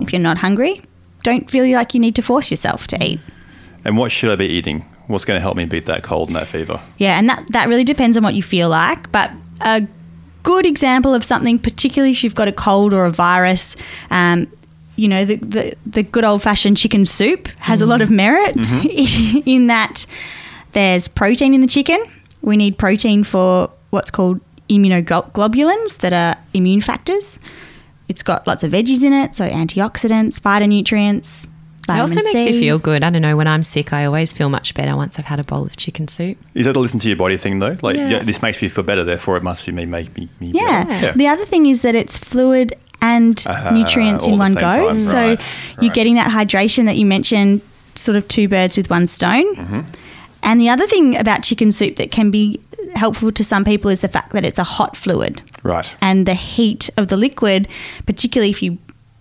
If 0.00 0.12
you're 0.12 0.20
not 0.22 0.38
hungry, 0.38 0.82
don't 1.24 1.50
feel 1.50 1.64
like 1.74 1.94
you 1.94 2.00
need 2.00 2.14
to 2.16 2.22
force 2.22 2.50
yourself 2.50 2.86
to 2.88 3.02
eat. 3.02 3.18
And 3.84 3.96
what 3.96 4.12
should 4.12 4.30
I 4.30 4.36
be 4.36 4.46
eating? 4.46 4.84
What's 5.08 5.24
going 5.24 5.36
to 5.36 5.42
help 5.42 5.56
me 5.56 5.64
beat 5.64 5.86
that 5.86 6.02
cold 6.02 6.28
and 6.28 6.36
that 6.36 6.46
fever? 6.46 6.80
Yeah, 6.98 7.18
and 7.18 7.28
that, 7.28 7.44
that 7.52 7.68
really 7.68 7.84
depends 7.84 8.16
on 8.16 8.22
what 8.22 8.34
you 8.34 8.42
feel 8.42 8.68
like. 8.68 9.10
But 9.10 9.30
a 9.62 9.86
good 10.42 10.64
example 10.64 11.14
of 11.14 11.24
something, 11.24 11.58
particularly 11.58 12.12
if 12.12 12.22
you've 12.22 12.34
got 12.34 12.46
a 12.46 12.52
cold 12.52 12.94
or 12.94 13.04
a 13.04 13.10
virus, 13.10 13.74
um, 14.10 14.46
you 14.96 15.08
know, 15.08 15.24
the, 15.24 15.36
the, 15.36 15.74
the 15.86 16.02
good 16.02 16.24
old 16.24 16.42
fashioned 16.42 16.76
chicken 16.76 17.06
soup 17.06 17.48
has 17.58 17.80
a 17.80 17.86
lot 17.86 18.02
of 18.02 18.10
merit 18.10 18.56
in 19.46 19.68
that 19.68 20.06
there's 20.72 21.08
protein 21.08 21.54
in 21.54 21.60
the 21.60 21.66
chicken. 21.66 22.02
We 22.42 22.56
need 22.56 22.78
protein 22.78 23.24
for 23.24 23.70
what's 23.90 24.10
called 24.10 24.40
immunoglobulins 24.68 25.98
that 25.98 26.12
are 26.12 26.36
immune 26.52 26.80
factors. 26.80 27.38
It's 28.08 28.22
got 28.22 28.46
lots 28.46 28.62
of 28.62 28.72
veggies 28.72 29.02
in 29.02 29.12
it, 29.12 29.34
so 29.34 29.48
antioxidants, 29.48 30.40
phytonutrients. 30.40 31.48
It 31.96 32.00
also 32.00 32.14
vitamin 32.16 32.32
makes 32.34 32.46
you 32.46 32.60
feel 32.60 32.78
good. 32.78 33.02
I 33.02 33.10
don't 33.10 33.22
know. 33.22 33.36
When 33.36 33.46
I'm 33.48 33.62
sick, 33.62 33.92
I 33.92 34.04
always 34.04 34.32
feel 34.32 34.48
much 34.48 34.74
better 34.74 34.94
once 34.96 35.18
I've 35.18 35.24
had 35.26 35.40
a 35.40 35.44
bowl 35.44 35.64
of 35.64 35.76
chicken 35.76 36.08
soup. 36.08 36.36
Is 36.54 36.66
that 36.66 36.76
a 36.76 36.80
listen 36.80 36.98
to 37.00 37.08
your 37.08 37.16
body 37.16 37.36
thing 37.36 37.58
though? 37.60 37.74
Like, 37.82 37.96
Yeah. 37.96 38.08
yeah, 38.08 38.18
this 38.22 38.42
makes 38.42 38.60
me 38.62 38.68
feel 38.68 38.84
better, 38.84 39.04
therefore 39.04 39.36
it 39.36 39.42
must 39.42 39.64
be 39.66 39.72
me 39.72 39.86
make 39.86 40.16
me. 40.16 40.28
me 40.40 40.52
Yeah. 40.54 40.84
better. 40.84 41.12
The 41.16 41.26
other 41.28 41.44
thing 41.44 41.66
is 41.66 41.82
that 41.82 41.94
it's 41.94 42.18
fluid 42.18 42.74
and 43.00 43.42
Uh-huh, 43.46 43.70
nutrients 43.70 44.26
all 44.26 44.32
in 44.34 44.38
one 44.38 44.54
go. 44.54 44.60
time. 44.60 45.00
So 45.00 45.14
Right, 45.16 45.42
you're 45.80 45.88
right. 45.90 45.94
getting 45.94 46.14
that 46.16 46.30
hydration 46.30 46.84
that 46.86 46.96
you 46.96 47.06
mentioned, 47.06 47.60
sort 47.94 48.16
of 48.16 48.26
two 48.28 48.48
birds 48.48 48.76
with 48.76 48.90
one 48.90 49.06
stone. 49.06 49.54
Mm-hmm. 49.56 49.80
And 50.42 50.60
the 50.60 50.68
other 50.68 50.86
thing 50.86 51.16
about 51.16 51.42
chicken 51.42 51.72
soup 51.72 51.96
that 51.96 52.10
can 52.10 52.30
be 52.30 52.60
helpful 52.94 53.30
to 53.32 53.44
some 53.44 53.64
people 53.64 53.90
is 53.90 54.00
the 54.00 54.08
fact 54.08 54.32
that 54.32 54.44
it's 54.44 54.58
a 54.58 54.64
hot 54.64 54.96
fluid. 54.96 55.42
Right. 55.62 55.94
And 56.00 56.26
the 56.26 56.34
heat 56.34 56.90
of 56.96 57.08
the 57.08 57.16
liquid, 57.16 57.68
particularly 58.06 58.50
if 58.50 58.62
you 58.62 58.78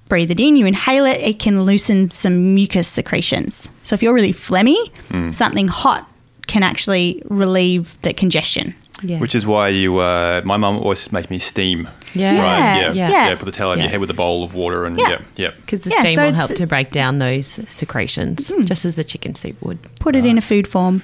breathe 0.09 0.31
it 0.31 0.39
in, 0.39 0.55
you 0.55 0.65
inhale 0.65 1.05
it, 1.05 1.19
it 1.21 1.39
can 1.39 1.63
loosen 1.63 2.11
some 2.11 2.53
mucus 2.55 2.87
secretions. 2.87 3.67
So 3.83 3.93
if 3.93 4.01
you're 4.03 4.13
really 4.13 4.33
phlegmy, 4.33 4.77
Mm. 5.09 5.33
something 5.33 5.67
hot 5.67 6.09
can 6.47 6.63
actually 6.63 7.21
relieve 7.29 7.97
the 8.03 8.13
congestion. 8.13 8.73
Yeah. 9.03 9.19
Which 9.19 9.35
is 9.35 9.45
why 9.45 9.69
you, 9.69 9.97
uh, 9.97 10.41
my 10.43 10.57
mum 10.57 10.77
always 10.77 11.11
makes 11.11 11.29
me 11.29 11.37
steam. 11.39 11.87
Yeah. 12.13 12.31
Right. 12.41 12.59
Yeah, 12.81 12.93
Yeah. 12.93 13.09
yeah. 13.11 13.29
Yeah. 13.29 13.35
Put 13.35 13.45
the 13.45 13.51
towel 13.51 13.71
on 13.71 13.77
Yeah. 13.77 13.83
your 13.83 13.91
head 13.91 13.99
with 13.99 14.09
a 14.09 14.13
bowl 14.15 14.43
of 14.43 14.55
water 14.55 14.85
and 14.85 14.97
Yeah. 14.97 15.09
yeah. 15.09 15.17
Yeah. 15.35 15.49
because 15.61 15.81
the 15.81 15.91
Yeah, 15.91 15.99
steam 15.99 16.15
so 16.15 16.25
will 16.25 16.33
help 16.33 16.55
to 16.55 16.65
break 16.65 16.91
down 16.91 17.19
those 17.19 17.59
secretions, 17.67 18.47
Hmm. 18.49 18.63
just 18.63 18.85
as 18.85 18.95
the 18.95 19.03
chicken 19.03 19.35
soup 19.35 19.55
would. 19.61 19.77
Put 19.99 20.15
it 20.15 20.25
in 20.25 20.37
a 20.37 20.41
food 20.41 20.67
form. 20.67 21.03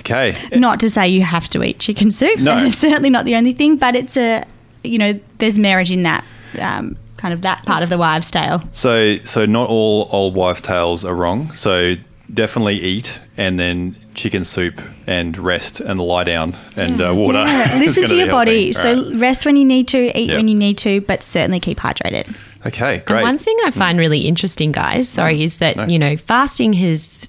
Okay. 0.00 0.36
not 0.56 0.78
to 0.80 0.90
say 0.90 1.08
you 1.08 1.22
have 1.22 1.48
to 1.50 1.62
eat 1.62 1.78
chicken 1.78 2.12
soup. 2.12 2.38
No. 2.40 2.56
and 2.56 2.66
it's 2.68 2.78
certainly 2.78 3.10
not 3.10 3.24
the 3.24 3.34
only 3.36 3.52
thing, 3.52 3.76
but 3.76 3.94
it's 3.96 4.16
a, 4.16 4.44
you 4.84 4.98
know, 4.98 5.18
there's 5.38 5.58
merit 5.58 5.90
in 5.90 6.02
that 6.04 6.24
um, 6.60 6.96
kind 7.16 7.32
of 7.34 7.42
that 7.42 7.64
part 7.64 7.82
of 7.82 7.88
the 7.88 7.98
wives' 7.98 8.30
tale. 8.30 8.62
So, 8.72 9.16
so 9.24 9.46
not 9.46 9.68
all 9.68 10.08
old 10.12 10.34
wives' 10.34 10.60
tales 10.60 11.04
are 11.04 11.14
wrong. 11.14 11.52
So 11.52 11.96
definitely 12.32 12.76
eat 12.80 13.18
and 13.36 13.58
then 13.58 13.96
chicken 14.14 14.44
soup 14.44 14.80
and 15.06 15.36
rest 15.38 15.78
and 15.80 15.98
lie 15.98 16.24
down 16.24 16.56
and 16.74 17.00
uh, 17.00 17.14
water. 17.14 17.38
Yeah, 17.38 17.76
listen 17.78 18.04
gonna 18.04 18.16
your 18.16 18.30
body. 18.30 18.72
helping. 18.72 19.04
So 19.04 19.10
Right. 19.10 19.20
rest 19.20 19.46
when 19.46 19.56
you 19.56 19.64
need 19.64 19.88
to, 19.88 20.18
eat 20.18 20.30
Yeah. 20.30 20.36
when 20.36 20.48
you 20.48 20.54
need 20.54 20.78
to, 20.78 21.00
but 21.02 21.22
certainly 21.22 21.60
keep 21.60 21.78
hydrated. 21.78 22.34
okay, 22.66 22.96
And 22.96 23.04
great. 23.04 23.22
one 23.22 23.38
thing 23.38 23.56
I 23.64 23.70
find 23.70 23.98
really 23.98 24.20
interesting, 24.20 24.72
guys, 24.72 25.08
sorry, 25.08 25.42
is 25.42 25.58
that, 25.58 25.76
No. 25.76 25.84
you 25.86 25.98
know, 25.98 26.16
fasting 26.16 26.72
has 26.74 27.28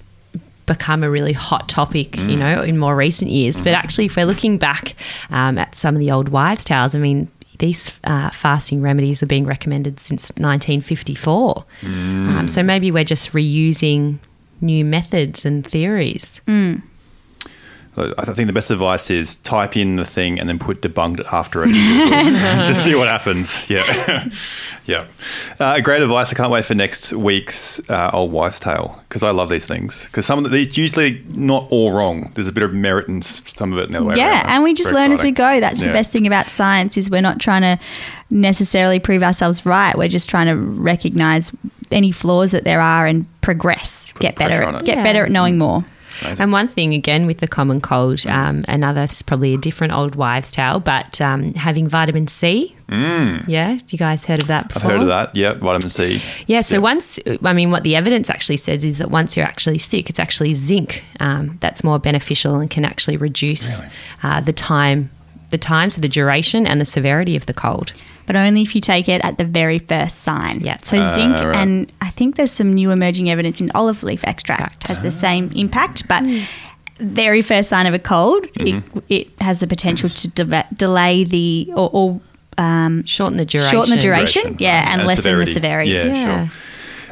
become 0.66 1.02
a 1.02 1.08
really 1.10 1.32
hot 1.32 1.68
topic, 1.68 2.16
you 2.18 2.36
know, 2.36 2.62
in 2.62 2.76
more 2.76 2.94
recent 2.96 3.30
years. 3.30 3.58
But 3.60 3.72
actually, 3.74 4.04
if 4.06 4.16
we're 4.16 4.26
looking 4.26 4.58
back 4.58 4.94
um, 5.30 5.56
at 5.58 5.74
some 5.74 5.94
of 5.94 5.98
the 6.00 6.10
old 6.10 6.28
wives' 6.30 6.64
tales, 6.64 6.94
I 6.94 6.98
mean, 6.98 7.28
these 7.58 7.92
uh, 8.04 8.30
fasting 8.30 8.80
remedies 8.82 9.20
were 9.20 9.26
being 9.28 9.44
recommended 9.44 10.00
since 10.00 10.30
1954. 10.36 11.64
Um, 11.82 12.48
so 12.48 12.62
maybe 12.62 12.90
we're 12.90 13.04
just 13.04 13.32
reusing 13.32 14.18
new 14.60 14.84
methods 14.84 15.44
and 15.44 15.66
theories. 15.66 16.40
So 16.46 16.76
I 18.18 18.24
think 18.24 18.46
the 18.46 18.52
best 18.52 18.70
advice 18.70 19.10
is 19.10 19.36
type 19.36 19.76
in 19.76 19.96
the 19.96 20.04
thing 20.04 20.38
and 20.38 20.48
then 20.48 20.58
put 20.58 20.82
debunked 20.82 21.24
after 21.32 21.64
it. 21.64 21.68
Just 22.66 22.84
see 22.84 22.94
what 22.94 23.08
happens. 23.08 23.68
Yeah. 23.68 24.28
yeah. 24.86 25.06
Uh, 25.58 25.80
great 25.80 26.02
advice. 26.02 26.30
I 26.30 26.34
can't 26.34 26.50
wait 26.50 26.64
for 26.64 26.74
next 26.74 27.12
week's 27.12 27.80
uh, 27.90 28.10
Old 28.12 28.32
Wife's 28.32 28.60
Tale 28.60 29.02
because 29.08 29.22
I 29.22 29.30
love 29.30 29.48
these 29.48 29.66
things. 29.66 30.04
Because 30.04 30.26
some 30.26 30.38
of 30.38 30.44
the, 30.44 30.50
these 30.50 30.76
usually 30.76 31.24
not 31.34 31.66
all 31.70 31.92
wrong. 31.92 32.30
There's 32.34 32.48
a 32.48 32.52
bit 32.52 32.62
of 32.62 32.72
merit 32.72 33.08
in 33.08 33.22
some 33.22 33.72
of 33.72 33.78
it 33.78 33.86
and 33.86 33.94
the 33.94 34.02
way 34.02 34.14
yeah, 34.16 34.42
around. 34.42 34.50
and 34.50 34.64
we 34.64 34.74
just 34.74 34.90
Very 34.90 35.02
learn 35.02 35.12
as 35.12 35.22
we 35.22 35.30
go. 35.32 35.60
That's 35.60 35.80
the 35.80 35.86
best 35.86 36.12
thing 36.12 36.26
about 36.26 36.50
science 36.50 36.96
is 36.96 37.10
we're 37.10 37.20
not 37.20 37.40
trying 37.40 37.62
to 37.62 37.78
necessarily 38.30 38.98
prove 38.98 39.22
ourselves 39.22 39.64
right. 39.66 39.96
We're 39.96 40.08
just 40.08 40.28
trying 40.28 40.46
to 40.46 40.56
recognize 40.56 41.52
any 41.90 42.12
flaws 42.12 42.50
that 42.52 42.64
there 42.64 42.80
are 42.80 43.06
and 43.06 43.26
progress, 43.40 44.12
get 44.20 44.36
better, 44.36 44.62
at, 44.62 44.84
get 44.84 44.98
Yeah. 44.98 45.02
better 45.02 45.24
at 45.24 45.30
knowing 45.30 45.58
more. 45.58 45.84
Amazing. 46.22 46.42
And 46.42 46.52
one 46.52 46.68
thing 46.68 46.94
again 46.94 47.26
with 47.26 47.38
the 47.38 47.48
common 47.48 47.80
cold, 47.80 48.26
um, 48.26 48.62
another 48.68 49.02
it's 49.02 49.22
probably 49.22 49.54
a 49.54 49.58
different 49.58 49.92
old 49.92 50.14
wives' 50.14 50.50
tale, 50.50 50.80
but 50.80 51.20
um, 51.20 51.54
having 51.54 51.88
vitamin 51.88 52.26
C. 52.26 52.74
Mm. 52.88 53.46
Yeah, 53.46 53.78
you 53.88 53.98
guys 53.98 54.24
heard 54.24 54.40
of 54.40 54.48
that 54.48 54.72
I've 54.74 54.82
heard 54.82 55.02
of 55.02 55.08
that. 55.08 55.36
Yeah, 55.36 55.52
vitamin 55.54 55.90
C. 55.90 56.22
Yeah, 56.46 56.62
so 56.62 56.80
once, 56.80 57.18
I 57.44 57.52
mean, 57.52 57.70
what 57.70 57.82
the 57.82 57.94
evidence 57.96 58.30
actually 58.30 58.56
says 58.56 58.82
is 58.84 58.98
that 58.98 59.10
once 59.10 59.36
you're 59.36 59.46
actually 59.46 59.78
sick, 59.78 60.08
it's 60.08 60.18
actually 60.18 60.54
zinc 60.54 61.04
um, 61.20 61.58
that's 61.60 61.84
more 61.84 61.98
beneficial 61.98 62.56
and 62.60 62.70
can 62.70 62.84
actually 62.84 63.16
reduce 63.16 63.78
Really? 63.80 63.92
uh, 64.22 64.40
the 64.40 64.54
time, 64.54 65.10
the 65.50 65.58
time, 65.58 65.90
so 65.90 66.00
the 66.00 66.08
duration 66.08 66.66
and 66.66 66.80
the 66.80 66.84
severity 66.86 67.36
of 67.36 67.46
the 67.46 67.54
cold. 67.54 67.92
But 68.28 68.36
only 68.36 68.60
if 68.60 68.74
you 68.74 68.80
take 68.82 69.08
it 69.08 69.24
at 69.24 69.38
the 69.38 69.44
very 69.44 69.78
first 69.78 70.18
sign. 70.20 70.60
Yeah. 70.60 70.76
So 70.82 70.98
zinc, 71.14 71.34
ah, 71.34 71.44
right. 71.46 71.56
and 71.56 71.90
I 72.02 72.10
think 72.10 72.36
there's 72.36 72.52
some 72.52 72.74
new 72.74 72.90
emerging 72.90 73.30
evidence 73.30 73.58
in 73.58 73.72
olive 73.74 74.02
leaf 74.02 74.22
extract 74.22 74.86
has 74.88 75.00
the 75.00 75.08
ah. 75.08 75.22
same 75.26 75.50
impact, 75.56 76.06
but 76.06 76.22
hmm. 76.22 76.40
very 76.98 77.40
first 77.40 77.70
sign 77.70 77.86
of 77.86 77.94
a 77.94 77.98
cold, 77.98 78.44
it, 78.44 78.52
mm-hmm. 78.58 78.98
it 79.08 79.28
has 79.40 79.60
the 79.60 79.66
potential 79.66 80.10
to 80.10 80.28
de- 80.28 80.66
delay 80.76 81.24
the 81.24 81.72
or, 81.74 81.88
or 81.90 82.20
um, 82.58 83.02
Shorten 83.06 83.38
the 83.38 83.46
duration. 83.46 83.70
shorten 83.70 83.94
the 83.96 84.02
duration, 84.02 84.42
Duration, 84.42 84.62
yeah, 84.62 84.80
right. 84.80 84.98
and, 84.98 85.06
lessen 85.06 85.38
the 85.38 85.46
severity. 85.46 85.92
Yeah, 85.92 86.04
Yeah. 86.04 86.48
sure. 86.48 86.56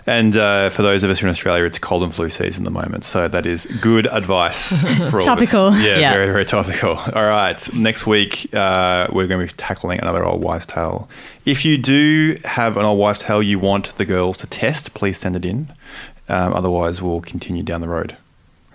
And 0.08 0.36
uh, 0.36 0.70
for 0.70 0.82
those 0.82 1.02
of 1.02 1.10
us 1.10 1.18
who 1.18 1.26
are 1.26 1.28
in 1.28 1.32
Australia, 1.32 1.64
it's 1.64 1.80
cold 1.80 2.04
and 2.04 2.14
flu 2.14 2.30
season 2.30 2.62
at 2.62 2.72
the 2.72 2.80
moment. 2.80 3.02
So 3.04 3.26
that 3.26 3.44
is 3.44 3.66
good 3.80 4.06
advice 4.06 4.80
for 5.10 5.16
all 5.16 5.20
Topical. 5.20 5.66
Of 5.68 5.74
us. 5.74 5.80
Yeah, 5.84 5.98
Yeah. 5.98 6.12
very, 6.12 6.26
very 6.26 6.44
topical. 6.44 6.90
All 6.96 7.24
right. 7.24 7.74
Next 7.74 8.06
week, 8.06 8.54
uh, 8.54 9.08
we're 9.10 9.26
going 9.26 9.44
to 9.46 9.52
be 9.52 9.56
tackling 9.56 9.98
another 10.00 10.24
old 10.24 10.40
wives' 10.42 10.66
tale. 10.66 11.08
If 11.44 11.64
you 11.64 11.76
do 11.76 12.38
have 12.44 12.76
an 12.76 12.84
old 12.84 12.98
wives' 13.00 13.18
tale 13.18 13.42
you 13.42 13.58
want 13.58 13.96
the 13.98 14.04
girls 14.04 14.36
to 14.38 14.46
test, 14.46 14.94
please 14.94 15.18
send 15.18 15.34
it 15.34 15.44
in. 15.44 15.72
Um, 16.28 16.52
otherwise, 16.54 17.02
we'll 17.02 17.20
continue 17.20 17.62
down 17.64 17.80
the 17.80 17.88
road. 17.88 18.16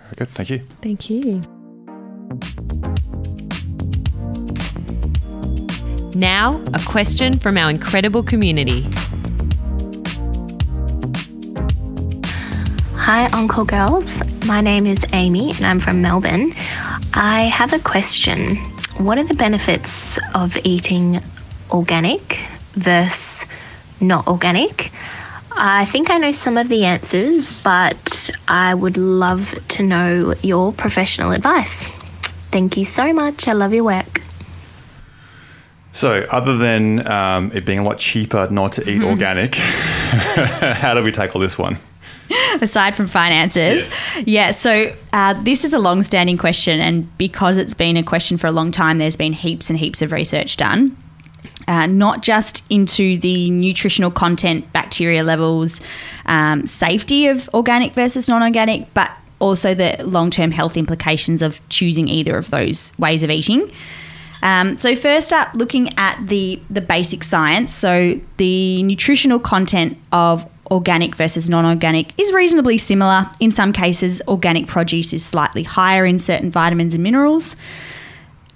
Very 0.02 0.14
good. 0.18 0.28
Thank 0.30 0.50
you. 0.50 0.58
Thank 0.82 1.08
you. 1.08 1.40
Now, 6.14 6.62
a 6.74 6.80
question 6.86 7.38
from 7.38 7.56
our 7.56 7.70
incredible 7.70 8.22
community. 8.22 8.84
Hi, 13.04 13.28
Encore 13.32 13.64
Girls. 13.64 14.22
My 14.46 14.60
name 14.60 14.86
is 14.86 15.04
Amy 15.12 15.50
and 15.50 15.66
I'm 15.66 15.80
from 15.80 16.00
Melbourne. 16.00 16.52
I 17.14 17.50
have 17.52 17.72
a 17.72 17.80
question. 17.80 18.54
What 18.96 19.18
are 19.18 19.24
the 19.24 19.34
benefits 19.34 20.20
of 20.36 20.56
eating 20.62 21.18
organic 21.72 22.38
versus 22.74 23.48
not 24.00 24.28
organic? 24.28 24.92
I 25.50 25.84
think 25.84 26.10
I 26.10 26.18
know 26.18 26.30
some 26.30 26.56
of 26.56 26.68
the 26.68 26.84
answers, 26.84 27.52
but 27.64 28.30
I 28.46 28.72
would 28.72 28.96
love 28.96 29.52
to 29.70 29.82
know 29.82 30.34
your 30.40 30.72
professional 30.72 31.32
advice. 31.32 31.88
Thank 32.52 32.76
you 32.76 32.84
so 32.84 33.12
much. 33.12 33.48
I 33.48 33.52
love 33.52 33.74
your 33.74 33.84
work. 33.84 34.22
So, 35.92 36.24
other 36.30 36.56
than 36.56 37.04
um, 37.08 37.50
it 37.52 37.66
being 37.66 37.80
a 37.80 37.84
lot 37.84 37.98
cheaper 37.98 38.48
not 38.48 38.72
to 38.74 38.88
eat 38.88 39.02
organic, 39.02 39.56
how 39.56 40.94
do 40.94 41.02
we 41.02 41.10
tackle 41.10 41.40
this 41.40 41.58
one? 41.58 41.78
aside 42.60 42.96
from 42.96 43.06
finances. 43.06 43.94
Yeah, 44.24 44.50
so 44.50 44.94
uh, 45.12 45.40
this 45.42 45.64
is 45.64 45.72
a 45.72 45.78
long 45.78 46.02
standing 46.02 46.36
question, 46.36 46.80
and 46.80 47.16
because 47.18 47.56
it's 47.56 47.74
been 47.74 47.96
a 47.96 48.02
question 48.02 48.36
for 48.36 48.46
a 48.46 48.52
long 48.52 48.70
time, 48.70 48.98
there's 48.98 49.16
been 49.16 49.32
heaps 49.32 49.70
and 49.70 49.78
heaps 49.78 50.02
of 50.02 50.12
research 50.12 50.56
done. 50.56 50.96
Uh, 51.68 51.86
not 51.86 52.22
just 52.22 52.64
into 52.70 53.16
the 53.18 53.48
nutritional 53.50 54.10
content, 54.10 54.72
bacteria 54.72 55.22
levels, 55.22 55.80
um, 56.26 56.66
safety 56.66 57.28
of 57.28 57.48
organic 57.54 57.92
versus 57.94 58.28
non 58.28 58.42
organic, 58.42 58.92
but 58.94 59.10
also 59.38 59.74
the 59.74 59.96
long 60.04 60.30
term 60.30 60.50
health 60.50 60.76
implications 60.76 61.42
of 61.42 61.66
choosing 61.68 62.08
either 62.08 62.36
of 62.36 62.50
those 62.50 62.96
ways 62.98 63.22
of 63.22 63.30
eating. 63.30 63.70
Um, 64.42 64.76
so 64.78 64.96
first 64.96 65.32
up, 65.32 65.54
looking 65.54 65.96
at 65.98 66.18
the 66.26 66.60
the 66.68 66.80
basic 66.80 67.22
science. 67.22 67.74
So 67.74 68.20
the 68.38 68.82
nutritional 68.82 69.38
content 69.38 69.98
of 70.10 70.44
organic 70.72 71.14
versus 71.14 71.50
non-organic 71.50 72.18
is 72.18 72.32
reasonably 72.32 72.78
similar. 72.78 73.28
In 73.38 73.52
some 73.52 73.72
cases, 73.72 74.22
organic 74.26 74.66
produce 74.66 75.12
is 75.12 75.24
slightly 75.24 75.62
higher 75.62 76.06
in 76.06 76.18
certain 76.18 76.50
vitamins 76.50 76.94
and 76.94 77.02
minerals. 77.02 77.56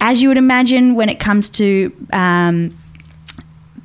As 0.01 0.23
you 0.23 0.29
would 0.29 0.39
imagine, 0.39 0.95
when 0.95 1.11
it 1.11 1.21
comes 1.21 1.51
to 1.51 1.95
um, 2.13 2.77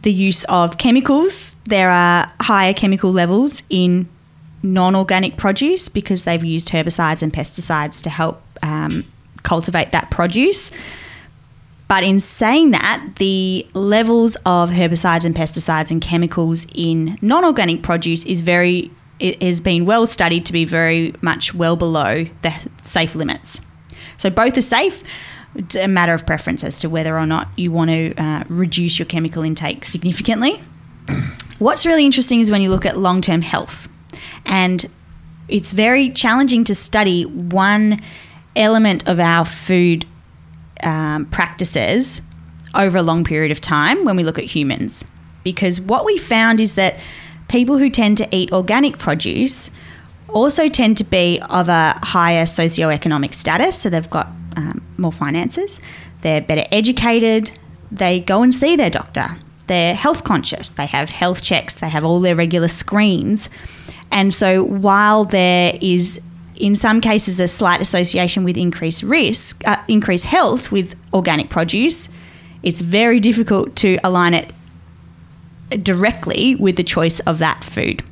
the 0.01 0.13
use 0.13 0.45
of 0.45 0.77
chemicals, 0.77 1.57
there 1.65 1.89
are 1.89 2.31
higher 2.39 2.73
chemical 2.73 3.11
levels 3.11 3.63
in 3.69 4.07
non-organic 4.63 5.35
produce 5.35 5.89
because 5.89 6.23
they've 6.23 6.43
used 6.43 6.69
herbicides 6.69 7.21
and 7.21 7.33
pesticides 7.33 8.01
to 8.03 8.09
help 8.09 8.41
um, 8.63 9.05
cultivate 9.43 9.91
that 9.91 10.09
produce. 10.09 10.71
But 11.91 12.05
in 12.05 12.21
saying 12.21 12.71
that, 12.71 13.05
the 13.17 13.67
levels 13.73 14.37
of 14.45 14.69
herbicides 14.69 15.25
and 15.25 15.35
pesticides 15.35 15.91
and 15.91 16.01
chemicals 16.01 16.65
in 16.73 17.17
non-organic 17.21 17.81
produce 17.81 18.25
is 18.25 18.43
very 18.43 18.89
it 19.19 19.43
has 19.43 19.59
been 19.59 19.85
well 19.85 20.07
studied 20.07 20.45
to 20.45 20.53
be 20.53 20.63
very 20.63 21.13
much 21.19 21.53
well 21.53 21.75
below 21.75 22.27
the 22.43 22.53
safe 22.81 23.13
limits. 23.13 23.59
So 24.17 24.29
both 24.29 24.57
are 24.57 24.61
safe. 24.61 25.03
It's 25.55 25.75
a 25.75 25.89
matter 25.89 26.13
of 26.13 26.25
preference 26.25 26.63
as 26.63 26.79
to 26.79 26.89
whether 26.89 27.19
or 27.19 27.25
not 27.25 27.49
you 27.57 27.73
want 27.73 27.89
to 27.89 28.15
uh, 28.15 28.45
reduce 28.47 28.97
your 28.97 29.05
chemical 29.05 29.43
intake 29.43 29.83
significantly. 29.83 30.63
What's 31.59 31.85
really 31.85 32.05
interesting 32.05 32.39
is 32.39 32.49
when 32.49 32.61
you 32.61 32.69
look 32.69 32.85
at 32.85 32.97
long-term 32.97 33.41
health, 33.41 33.89
and 34.45 34.85
it's 35.49 35.73
very 35.73 36.09
challenging 36.09 36.63
to 36.63 36.73
study 36.73 37.25
one 37.25 38.01
element 38.55 39.09
of 39.09 39.19
our 39.19 39.43
food 39.43 40.05
um, 40.83 41.25
practices 41.25 42.21
over 42.73 42.97
a 42.97 43.03
long 43.03 43.23
period 43.23 43.51
of 43.51 43.61
time 43.61 44.05
when 44.05 44.15
we 44.15 44.23
look 44.23 44.39
at 44.39 44.45
humans. 44.45 45.05
Because 45.43 45.79
what 45.81 46.05
we 46.05 46.17
found 46.17 46.59
is 46.59 46.75
that 46.75 46.97
people 47.47 47.77
who 47.77 47.89
tend 47.89 48.17
to 48.17 48.35
eat 48.35 48.51
organic 48.51 48.97
produce 48.97 49.69
also 50.29 50.69
tend 50.69 50.97
to 50.97 51.03
be 51.03 51.41
of 51.49 51.67
a 51.67 51.99
higher 52.03 52.45
socioeconomic 52.45 53.33
status. 53.33 53.79
So 53.79 53.89
they've 53.89 54.09
got 54.09 54.27
um, 54.55 54.81
more 54.97 55.11
finances, 55.11 55.81
they're 56.21 56.41
better 56.41 56.65
educated, 56.71 57.51
they 57.91 58.19
go 58.19 58.41
and 58.41 58.53
see 58.53 58.75
their 58.75 58.89
doctor, 58.89 59.35
they're 59.67 59.95
health 59.95 60.23
conscious, 60.23 60.71
they 60.71 60.85
have 60.85 61.09
health 61.09 61.41
checks, 61.41 61.75
they 61.75 61.89
have 61.89 62.03
all 62.03 62.19
their 62.19 62.35
regular 62.35 62.67
screens. 62.67 63.49
And 64.11 64.33
so 64.33 64.63
while 64.63 65.25
there 65.25 65.77
is 65.81 66.19
in 66.61 66.75
some 66.75 67.01
cases 67.01 67.39
a 67.39 67.47
slight 67.47 67.81
association 67.81 68.43
with 68.43 68.55
increased 68.55 69.03
risk, 69.03 69.67
uh, 69.67 69.77
increased 69.87 70.25
health 70.25 70.71
with 70.71 70.95
organic 71.13 71.49
produce, 71.49 72.07
it's 72.61 72.81
very 72.81 73.19
difficult 73.19 73.75
to 73.77 73.97
align 74.03 74.33
it 74.35 74.53
directly 75.81 76.55
with 76.55 76.75
the 76.75 76.83
choice 76.83 77.19
of 77.21 77.39
that 77.39 77.63
food. 77.63 78.03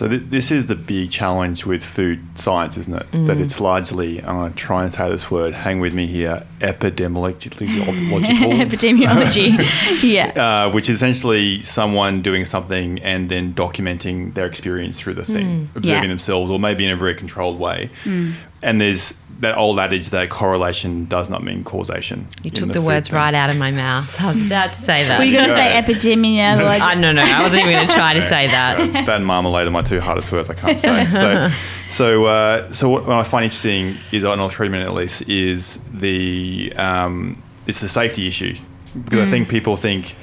So 0.00 0.08
th- 0.08 0.22
this 0.30 0.50
is 0.50 0.64
the 0.64 0.76
big 0.76 1.10
challenge 1.10 1.66
with 1.66 1.84
food 1.84 2.20
science, 2.34 2.78
isn't 2.78 2.94
it? 2.94 3.12
That 3.12 3.36
mm. 3.36 3.44
it's 3.44 3.60
largely, 3.60 4.22
I'm 4.22 4.36
going 4.36 4.50
to 4.50 4.56
try 4.56 4.82
and 4.82 4.90
say 4.90 5.10
this 5.10 5.30
word, 5.30 5.52
hang 5.52 5.78
with 5.78 5.92
me 5.92 6.06
here, 6.06 6.46
epidemiologically. 6.60 7.68
Epidemiology. 8.64 10.02
yeah. 10.02 10.68
uh, 10.68 10.72
which 10.72 10.88
is 10.88 10.96
essentially 10.96 11.60
someone 11.60 12.22
doing 12.22 12.46
something 12.46 12.98
and 13.00 13.30
then 13.30 13.52
documenting 13.52 14.32
their 14.32 14.46
experience 14.46 14.98
through 14.98 15.12
the 15.12 15.24
thing, 15.26 15.66
mm. 15.66 15.76
observing 15.76 16.04
Yeah. 16.04 16.08
themselves, 16.08 16.50
or 16.50 16.58
maybe 16.58 16.86
in 16.86 16.92
a 16.92 16.96
very 16.96 17.14
controlled 17.14 17.58
way. 17.58 17.90
Mm. 18.04 18.36
And 18.62 18.80
there's 18.80 19.19
that 19.40 19.56
old 19.56 19.78
adage 19.78 20.10
that 20.10 20.28
correlation 20.28 21.06
does 21.06 21.30
not 21.30 21.42
mean 21.42 21.64
causation. 21.64 22.28
You 22.42 22.50
took 22.50 22.68
the, 22.68 22.74
food 22.74 22.84
words 22.84 23.08
thing. 23.08 23.16
right 23.16 23.34
out 23.34 23.48
of 23.50 23.58
my 23.58 23.70
mouth. 23.70 24.22
I 24.22 24.26
was 24.28 24.46
about 24.46 24.74
to 24.74 24.80
say 24.80 25.06
that. 25.08 25.18
Were 25.18 25.24
you 25.24 25.32
going 25.34 25.48
to 25.48 25.54
say 25.54 25.72
Yeah. 25.72 25.82
epidemiology? 25.82 26.80
I 26.80 26.94
no 26.94 27.10
no. 27.12 27.22
I 27.22 27.42
wasn't 27.42 27.62
even 27.62 27.72
going 27.74 27.88
to 27.88 27.94
try 27.94 28.12
to 28.12 28.22
say 28.22 28.46
that. 28.48 28.78
Uh, 28.80 28.86
that 28.86 29.08
and 29.08 29.26
marmalade 29.26 29.66
are 29.66 29.70
my 29.70 29.82
two 29.82 30.00
hardest 30.00 30.30
words 30.30 30.48
I 30.50 30.54
can't 30.54 30.80
say. 30.80 31.04
So, 31.06 31.50
so, 31.90 32.24
uh, 32.26 32.72
so 32.72 32.88
what, 32.88 33.06
what 33.06 33.18
I 33.18 33.24
find 33.24 33.44
interesting 33.44 33.96
is 34.12 34.24
on 34.24 34.38
a 34.40 34.48
three 34.48 34.68
minute 34.68 34.86
at 34.88 34.94
least 34.94 35.28
is 35.28 35.78
the 35.92 36.72
um, 36.76 37.42
it's 37.66 37.80
the 37.80 37.88
safety 37.88 38.26
issue 38.28 38.56
because 39.04 39.20
I 39.26 39.30
think 39.30 39.48
people 39.48 39.76
think 39.76 40.14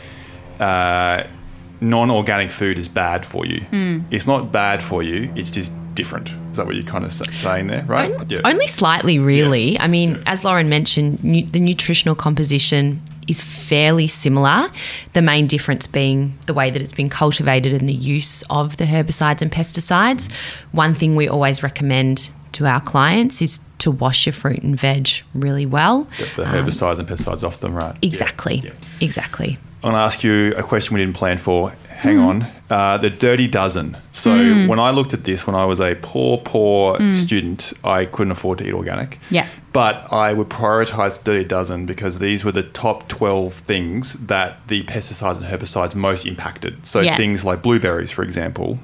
uh, 0.60 1.23
non 1.82 2.12
organic 2.12 2.51
food 2.51 2.77
is 2.80 2.88
bad 2.88 3.25
for 3.25 3.45
you. 3.45 3.65
It's 4.12 4.27
not 4.27 4.51
bad 4.51 4.84
for 4.84 5.01
you. 5.03 5.32
It's 5.36 5.51
just 5.51 5.71
different. 5.97 6.29
Is 6.51 6.57
that 6.57 6.65
what 6.65 6.75
you're 6.75 6.86
kind 6.86 7.03
of 7.03 7.12
saying 7.12 7.67
there, 7.67 7.83
right? 7.83 8.12
Only, 8.13 8.43
only 8.45 8.67
slightly, 8.67 9.19
really. 9.19 9.77
I 9.79 9.88
mean, 9.88 10.21
as 10.25 10.43
Lauren 10.45 10.69
mentioned, 10.69 11.21
nu- 11.23 11.45
the 11.45 11.60
nutritional 11.60 12.15
composition 12.15 13.01
is 13.27 13.41
fairly 13.41 14.07
similar. 14.07 14.69
The 15.13 15.21
main 15.21 15.47
difference 15.47 15.86
being 15.88 16.38
the 16.45 16.53
way 16.53 16.71
that 16.71 16.81
it's 16.81 16.93
been 16.93 17.10
cultivated 17.10 17.73
and 17.73 17.89
the 17.89 17.93
use 17.93 18.41
of 18.49 18.77
the 18.77 18.86
herbicides 18.86 19.41
and 19.41 19.51
pesticides. 19.51 20.31
One 20.71 20.93
thing 20.95 21.15
we 21.17 21.27
always 21.27 21.62
recommend 21.62 22.31
to 22.53 22.65
our 22.65 22.79
clients 22.79 23.41
is 23.41 23.60
to 23.79 23.91
wash 23.91 24.25
your 24.25 24.33
fruit 24.33 24.63
and 24.63 24.79
veg 24.79 25.10
really 25.33 25.65
well. 25.65 26.07
The, 26.17 26.43
the 26.43 26.47
herbicides 26.47 26.99
and 26.99 27.07
pesticides 27.07 27.43
off 27.43 27.60
them, 27.60 27.73
right? 27.75 27.95
Yeah, 28.01 28.07
Exactly. 28.07 28.55
yeah. 28.63 28.71
Exactly. 29.01 29.57
I'm 29.83 29.91
going 29.91 29.95
to 29.95 29.99
ask 29.99 30.23
you 30.23 30.53
a 30.57 30.63
question 30.63 30.95
we 30.95 31.01
didn't 31.01 31.15
plan 31.15 31.37
for. 31.37 31.71
Hang 31.97 32.17
hmm. 32.17 32.23
on. 32.23 32.51
Uh, 32.69 32.97
the 32.97 33.09
Dirty 33.09 33.47
Dozen. 33.47 33.97
So 34.11 34.31
hmm. 34.31 34.67
when 34.67 34.79
I 34.79 34.91
looked 34.91 35.13
at 35.13 35.23
this, 35.23 35.47
when 35.47 35.55
I 35.55 35.65
was 35.65 35.79
a 35.79 35.95
poor, 35.95 36.37
poor 36.37 36.97
hmm. 36.97 37.13
student, 37.13 37.73
I 37.83 38.05
couldn't 38.05 38.31
afford 38.31 38.59
to 38.59 38.67
eat 38.67 38.73
organic. 38.73 39.19
Yeah. 39.29 39.47
But 39.73 40.11
I 40.11 40.33
would 40.33 40.49
prioritize 40.49 41.23
Dirty 41.23 41.43
Dozen 41.43 41.85
because 41.85 42.19
these 42.19 42.43
were 42.43 42.51
the 42.51 42.63
top 42.63 43.07
12 43.07 43.53
things 43.53 44.13
that 44.13 44.67
the 44.67 44.83
pesticides 44.83 45.37
and 45.37 45.45
herbicides 45.45 45.95
most 45.95 46.25
impacted. 46.25 46.85
So 46.85 46.99
Yeah. 46.99 47.17
things 47.17 47.43
like 47.43 47.61
blueberries, 47.61 48.11
for 48.11 48.23
example. 48.23 48.79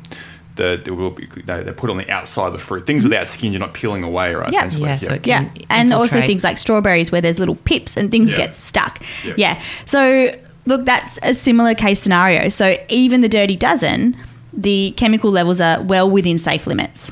The, 0.56 0.80
they 0.84 0.92
will 0.92 1.10
be, 1.10 1.26
they- 1.26 1.64
they're 1.64 1.74
put 1.74 1.90
on 1.90 1.98
the 1.98 2.10
outside 2.12 2.48
of 2.48 2.54
the 2.54 2.60
fruit. 2.60 2.86
Things 2.86 3.04
without 3.04 3.28
skin, 3.28 3.54
you're 3.54 3.60
not 3.60 3.74
peeling 3.74 4.04
away, 4.04 4.36
right? 4.36 4.54
Yeah. 4.54 4.68
essentially. 4.68 4.90
Yeah, 4.90 4.98
so 4.98 5.14
Yeah, 5.24 5.44
can 5.46 5.52
and 5.70 5.94
also 5.94 6.22
things 6.22 6.44
like 6.44 6.60
strawberries 6.60 7.12
where 7.12 7.22
there's 7.22 7.40
little 7.40 7.56
pips 7.56 7.98
and 7.98 8.12
things 8.12 8.32
Yeah. 8.32 8.38
get 8.38 8.56
stuck. 8.56 9.02
Yeah. 9.26 9.34
Yeah. 9.36 9.64
So 9.86 10.36
look, 10.66 10.86
that's 10.86 11.20
a 11.24 11.34
similar 11.34 11.74
case 11.76 12.00
scenario. 12.00 12.50
So 12.50 12.78
even 12.90 13.22
the 13.22 13.30
dirty 13.30 13.56
dozen, 13.56 14.18
the 14.52 14.94
chemical 14.98 15.32
levels 15.32 15.60
are 15.60 15.82
well 15.82 16.10
within 16.10 16.38
safe 16.38 16.68
limits. 16.68 17.12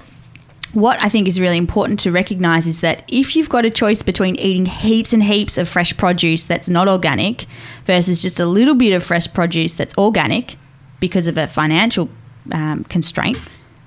What 0.74 1.02
I 1.02 1.10
think 1.10 1.28
is 1.28 1.40
really 1.40 1.58
important 1.58 2.00
to 2.02 2.12
recognize 2.12 2.66
is 2.66 2.80
that 2.80 3.04
if 3.10 3.36
you've 3.36 3.50
got 3.50 3.66
a 3.66 3.70
choice 3.70 4.04
between 4.04 4.38
eating 4.38 4.66
heaps 4.68 5.12
and 5.12 5.24
heaps 5.24 5.58
of 5.58 5.68
fresh 5.68 5.96
produce 5.98 6.46
that's 6.46 6.70
not 6.70 6.88
organic 6.88 7.46
versus 7.86 8.22
just 8.22 8.40
a 8.40 8.46
little 8.46 8.76
bit 8.76 8.94
of 8.94 9.04
fresh 9.04 9.32
produce 9.34 9.74
that's 9.74 9.98
organic 9.98 10.56
because 11.02 11.28
of 11.28 11.38
a 11.38 11.48
financial 11.48 12.10
um, 12.54 12.86
constraint, 12.86 13.38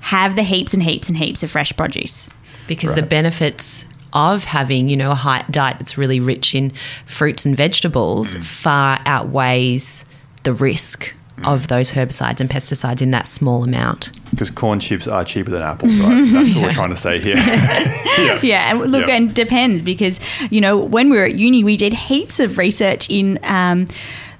have 0.01 0.37
the 0.37 0.43
heaps 0.43 0.75
and 0.75 0.83
heaps 0.83 1.09
and 1.09 1.17
heaps 1.17 1.43
of 1.43 1.51
fresh 1.51 1.75
produce. 1.75 2.29
because 2.67 2.95
the 2.95 3.03
benefits 3.03 3.87
of 4.15 4.45
having 4.45 4.89
you 4.89 4.97
know 4.97 5.11
a 5.11 5.17
high 5.17 5.45
diet 5.51 5.79
that's 5.79 5.99
really 5.99 6.21
rich 6.21 6.55
in 6.55 6.73
fruits 7.07 7.45
and 7.45 7.57
vegetables 7.57 8.35
mm. 8.35 8.45
far 8.45 9.01
outweighs 9.05 10.07
the 10.45 10.53
risk 10.53 11.13
mm. 11.37 11.47
of 11.47 11.69
those 11.69 11.93
herbicides 11.93 12.41
and 12.41 12.49
pesticides 12.49 13.03
in 13.03 13.11
that 13.11 13.27
small 13.27 13.65
amount. 13.65 14.13
Because 14.31 14.51
corn 14.51 14.81
chips 14.81 15.07
are 15.07 15.25
cheaper 15.25 15.51
than 15.51 15.63
apples, 15.63 15.95
right? 15.97 16.25
That's 16.33 16.55
what 16.55 16.65
we're 16.65 16.71
trying 16.73 16.91
to 16.91 16.97
say 16.97 17.21
here. 17.21 17.37
yeah. 17.37 18.41
Yeah, 18.43 18.71
and 18.71 18.93
look, 18.93 19.07
Yeah. 19.07 19.15
and 19.17 19.31
it 19.31 19.35
depends 19.35 19.81
because 19.81 20.21
you 20.51 20.61
know 20.61 20.79
when 20.79 21.11
we 21.11 21.17
were 21.17 21.25
at 21.25 21.35
uni, 21.35 21.65
we 21.65 21.77
did 21.77 21.93
heaps 21.93 22.41
of 22.41 22.59
research 22.59 23.11
in 23.11 23.39
um, 23.43 23.89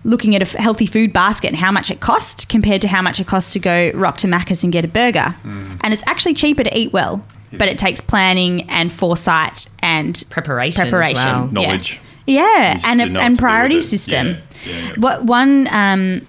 looking 0.05 0.37
at 0.37 0.55
a 0.55 0.59
healthy 0.59 0.87
food 0.87 1.13
basket 1.13 1.49
and 1.49 1.57
how 1.57 1.73
much 1.73 1.91
it 1.91 2.01
cost 2.01 2.49
compared 2.49 2.83
to 2.83 2.89
how 2.89 3.03
much 3.03 3.19
it 3.21 3.27
costs 3.27 3.53
to 3.55 3.59
go 3.59 3.91
rock 3.95 4.19
to 4.19 4.27
Macca's 4.27 4.63
and 4.63 4.73
get 4.73 4.85
a 4.85 4.89
burger. 4.89 5.35
Mm. 5.43 5.81
And 5.81 5.95
it's 5.95 6.07
actually 6.07 6.35
cheaper 6.35 6.63
to 6.63 6.79
eat 6.79 6.93
well, 6.93 7.25
but 7.59 7.69
it 7.69 7.79
takes 7.79 8.01
planning 8.01 8.69
and 8.71 8.93
foresight 8.93 9.69
and 9.81 10.25
Preparation 10.31 10.83
as 10.83 10.91
preparation, 10.91 11.25
well. 11.25 11.47
Yeah. 11.47 11.67
Knowledge. 11.67 12.01
Yeah, 12.27 12.73
Needs 12.75 12.85
and 12.87 13.01
a, 13.01 13.05
and 13.05 13.15
what 13.15 13.23
to 13.23 13.31
do 13.31 13.37
priority 13.37 13.81
system. 13.81 14.27
Yeah, 14.29 14.37
yeah, 14.65 14.79
yeah. 14.79 14.93
What 14.97 15.25
one 15.25 15.69
um, 15.71 16.27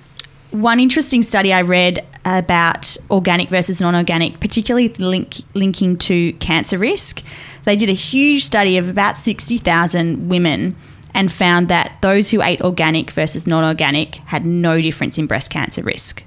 one 0.52 0.80
interesting 0.80 1.24
study 1.24 1.54
I 1.54 1.62
read 1.62 2.06
about 2.26 2.98
organic 3.12 3.50
versus 3.50 3.80
non-organic, 3.80 4.40
particularly 4.40 4.90
link, 4.90 5.38
linking 5.54 5.98
to 5.98 6.34
cancer 6.34 6.78
risk. 6.78 7.22
They 7.66 7.76
did 7.76 7.90
a 7.90 7.94
huge 7.94 8.44
study 8.44 8.78
of 8.78 8.90
about 8.90 9.18
sixty 9.18 9.58
thousand 9.58 10.30
women 10.30 10.76
and 11.14 11.32
found 11.32 11.70
that 11.70 11.94
those 12.02 12.30
who 12.30 12.42
ate 12.42 12.62
organic 12.62 13.10
versus 13.12 13.48
non-organic 13.48 14.16
had 14.16 14.46
no 14.46 14.82
difference 14.82 15.18
in 15.18 15.28
breast 15.28 15.50
cancer 15.50 15.82
risk. 15.82 16.24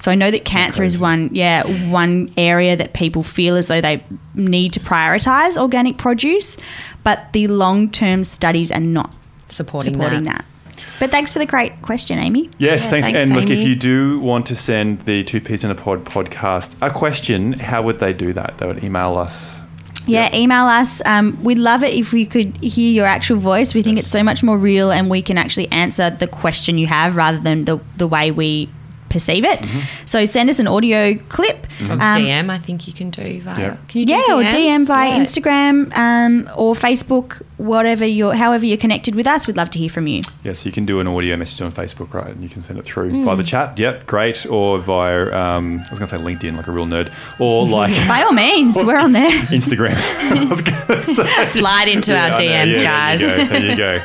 So 0.00 0.10
I 0.12 0.14
know 0.14 0.30
that 0.30 0.44
cancer 0.44 0.84
is 0.84 0.96
one, 0.98 1.30
yeah, 1.32 1.64
one 1.90 2.32
area 2.36 2.76
that 2.76 2.92
people 2.94 3.22
feel 3.24 3.56
as 3.56 3.66
though 3.66 3.80
they 3.80 4.02
need 4.34 4.72
to 4.74 4.80
prioritize 4.80 5.56
organic 5.60 5.96
produce, 5.98 6.56
but 7.02 7.32
the 7.32 7.48
long-term 7.48 8.22
studies 8.24 8.70
are 8.70 8.80
not 8.80 9.12
Supporting, 9.48 9.94
supporting 9.94 10.24
that. 10.24 10.44
that. 10.76 10.96
But 11.00 11.10
thanks 11.10 11.32
for 11.32 11.38
the 11.40 11.46
great 11.46 11.82
question, 11.82 12.18
Amy. 12.18 12.48
Yes, 12.58 12.84
Yeah, 12.84 12.90
thanks. 12.90 13.06
thanks, 13.08 13.26
And 13.30 13.36
look, 13.40 13.50
if 13.50 13.66
you 13.66 13.74
do 13.74 14.20
want 14.20 14.46
to 14.46 14.56
send 14.56 15.00
the 15.04 15.24
Two 15.24 15.40
Peas 15.40 15.64
in 15.64 15.70
a 15.70 15.74
Pod 15.74 16.04
podcast 16.04 16.74
a 16.80 16.90
question, 16.90 17.54
how 17.54 17.82
would 17.82 17.98
they 17.98 18.12
do 18.12 18.32
that? 18.32 18.58
They 18.58 18.66
would 18.66 18.82
email 18.84 19.16
us. 19.18 19.60
Yeah, 20.06 20.34
email 20.34 20.64
us. 20.64 21.02
Um, 21.04 21.38
we'd 21.42 21.58
love 21.58 21.84
it 21.84 21.92
if 21.92 22.12
we 22.12 22.24
could 22.24 22.56
hear 22.58 22.90
your 22.92 23.04
actual 23.06 23.36
voice. 23.36 23.74
We 23.74 23.82
think 23.82 23.96
Yes. 23.96 24.04
it's 24.04 24.12
so 24.12 24.22
much 24.22 24.42
more 24.42 24.56
real, 24.56 24.90
and 24.90 25.10
we 25.10 25.20
can 25.22 25.36
actually 25.36 25.70
answer 25.70 26.08
the 26.08 26.26
question 26.26 26.78
you 26.78 26.86
have 26.86 27.16
rather 27.16 27.38
than 27.38 27.64
the 27.64 27.78
the 27.98 28.06
way 28.06 28.30
we 28.30 28.70
perceive 29.08 29.44
it. 29.44 29.58
Mm-hmm. 29.60 29.80
So 30.06 30.24
send 30.24 30.50
us 30.50 30.58
an 30.58 30.66
audio 30.68 31.14
clip. 31.28 31.66
Or 31.82 31.92
Um, 31.92 32.00
DM, 32.00 32.50
I 32.50 32.58
think 32.58 32.86
you 32.88 32.92
can 32.92 33.10
do 33.10 33.40
via. 33.40 33.58
Yeah. 33.60 33.76
Can 33.88 34.00
you 34.00 34.06
do 34.06 34.14
yeah, 34.14 34.34
or 34.34 34.42
DM 34.42 34.86
via 34.86 35.10
Yeah. 35.10 35.22
Instagram 35.22 35.96
um, 35.96 36.50
or 36.56 36.74
Facebook, 36.74 37.40
whatever 37.56 38.04
you're, 38.04 38.34
however 38.34 38.66
you're 38.66 38.76
connected 38.76 39.14
with 39.14 39.26
us. 39.26 39.46
We'd 39.46 39.56
love 39.56 39.70
to 39.70 39.78
hear 39.78 39.88
from 39.88 40.06
you. 40.08 40.22
Yeah, 40.44 40.52
so 40.54 40.66
you 40.66 40.72
can 40.72 40.84
do 40.86 40.98
an 41.00 41.06
audio 41.06 41.36
message 41.36 41.60
on 41.62 41.70
Facebook, 41.72 42.12
right? 42.14 42.28
And 42.34 42.42
you 42.42 42.48
can 42.48 42.62
send 42.62 42.78
it 42.78 42.84
through 42.84 43.10
Hmm. 43.10 43.24
via 43.24 43.36
the 43.36 43.44
chat. 43.44 43.78
Yep, 43.78 44.06
great. 44.06 44.44
Or 44.46 44.78
via, 44.78 45.32
um, 45.36 45.82
I 45.86 45.90
was 45.90 45.98
going 46.00 46.08
to 46.08 46.16
say 46.16 46.22
LinkedIn, 46.22 46.56
like 46.56 46.66
a 46.66 46.72
real 46.72 46.86
nerd. 46.86 47.12
Or 47.38 47.66
like 47.78 47.94
By 48.08 48.22
all 48.22 48.32
means, 48.32 48.76
we're 48.84 48.98
on 48.98 49.12
there. 49.12 49.30
Instagram. 49.48 49.94
I 49.96 50.44
was 50.44 50.60
going 50.62 50.86
to 50.86 51.04
say. 51.04 51.46
Slide 51.46 51.88
into 51.88 52.12
Yeah, 52.12 52.24
our 52.24 52.30
I 52.32 52.34
know. 52.34 52.40
DMs, 52.40 52.72
Yeah, 52.74 52.82
guys. 52.82 53.20
There 53.20 53.38
you 53.38 53.46
go. 53.46 53.52
There 53.60 53.70
you 53.70 53.76
go. 53.76 54.04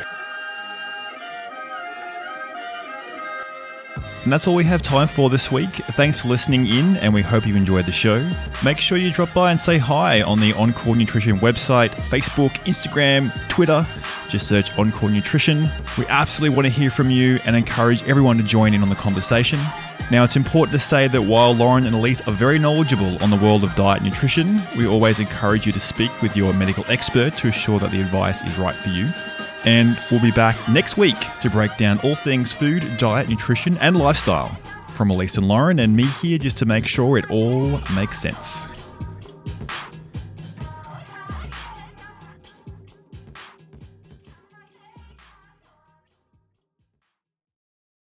And 4.24 4.32
that's 4.32 4.48
all 4.48 4.54
we 4.54 4.64
have 4.64 4.80
time 4.80 5.06
for 5.06 5.28
this 5.28 5.52
week. 5.52 5.76
Thanks 5.76 6.22
for 6.22 6.28
listening 6.28 6.66
in, 6.66 6.96
and 6.96 7.12
we 7.12 7.20
hope 7.20 7.46
you 7.46 7.56
enjoyed 7.56 7.84
the 7.84 7.92
show. 7.92 8.26
Make 8.64 8.80
sure 8.80 8.96
you 8.96 9.12
drop 9.12 9.34
by 9.34 9.50
and 9.50 9.60
say 9.60 9.76
hi 9.76 10.22
on 10.22 10.40
the 10.40 10.54
Encore 10.54 10.96
Nutrition 10.96 11.38
website, 11.40 11.90
Facebook, 12.08 12.52
Instagram, 12.64 13.32
Twitter. 13.48 13.86
Just 14.26 14.48
search 14.48 14.78
Encore 14.78 15.10
Nutrition. 15.10 15.70
We 15.98 16.06
absolutely 16.06 16.56
want 16.56 16.66
to 16.66 16.72
hear 16.72 16.90
from 16.90 17.10
you 17.10 17.38
and 17.44 17.54
encourage 17.54 18.02
everyone 18.04 18.38
to 18.38 18.44
join 18.44 18.72
in 18.72 18.82
on 18.82 18.88
the 18.88 18.94
conversation. 18.94 19.60
Now, 20.10 20.24
it's 20.24 20.36
important 20.36 20.72
to 20.80 20.86
say 20.86 21.06
that 21.06 21.20
while 21.20 21.54
Lauren 21.54 21.84
and 21.84 21.94
Elise 21.94 22.26
are 22.26 22.32
very 22.32 22.58
knowledgeable 22.58 23.22
on 23.22 23.28
the 23.28 23.36
world 23.36 23.62
of 23.62 23.74
diet 23.74 24.00
and 24.00 24.10
nutrition, 24.10 24.62
we 24.74 24.86
always 24.86 25.20
encourage 25.20 25.66
you 25.66 25.72
to 25.72 25.80
speak 25.80 26.10
with 26.22 26.34
your 26.34 26.54
medical 26.54 26.84
expert 26.88 27.36
to 27.38 27.48
ensure 27.48 27.78
that 27.78 27.90
the 27.90 28.00
advice 28.00 28.42
is 28.42 28.58
right 28.58 28.74
for 28.74 28.88
you. 28.88 29.06
And 29.64 29.98
we'll 30.10 30.20
be 30.20 30.30
back 30.32 30.56
next 30.68 30.96
week 30.96 31.16
to 31.40 31.48
break 31.50 31.76
down 31.76 31.98
all 32.00 32.14
things 32.14 32.52
food, 32.52 32.96
diet, 32.98 33.28
nutrition, 33.28 33.78
and 33.78 33.96
lifestyle. 33.96 34.56
From 34.88 35.10
Elise 35.10 35.38
and 35.38 35.48
Lauren 35.48 35.78
and 35.80 35.96
me 35.96 36.04
here 36.22 36.38
just 36.38 36.56
to 36.58 36.66
make 36.66 36.86
sure 36.86 37.18
it 37.18 37.30
all 37.30 37.80
makes 37.94 38.18
sense. 38.18 38.68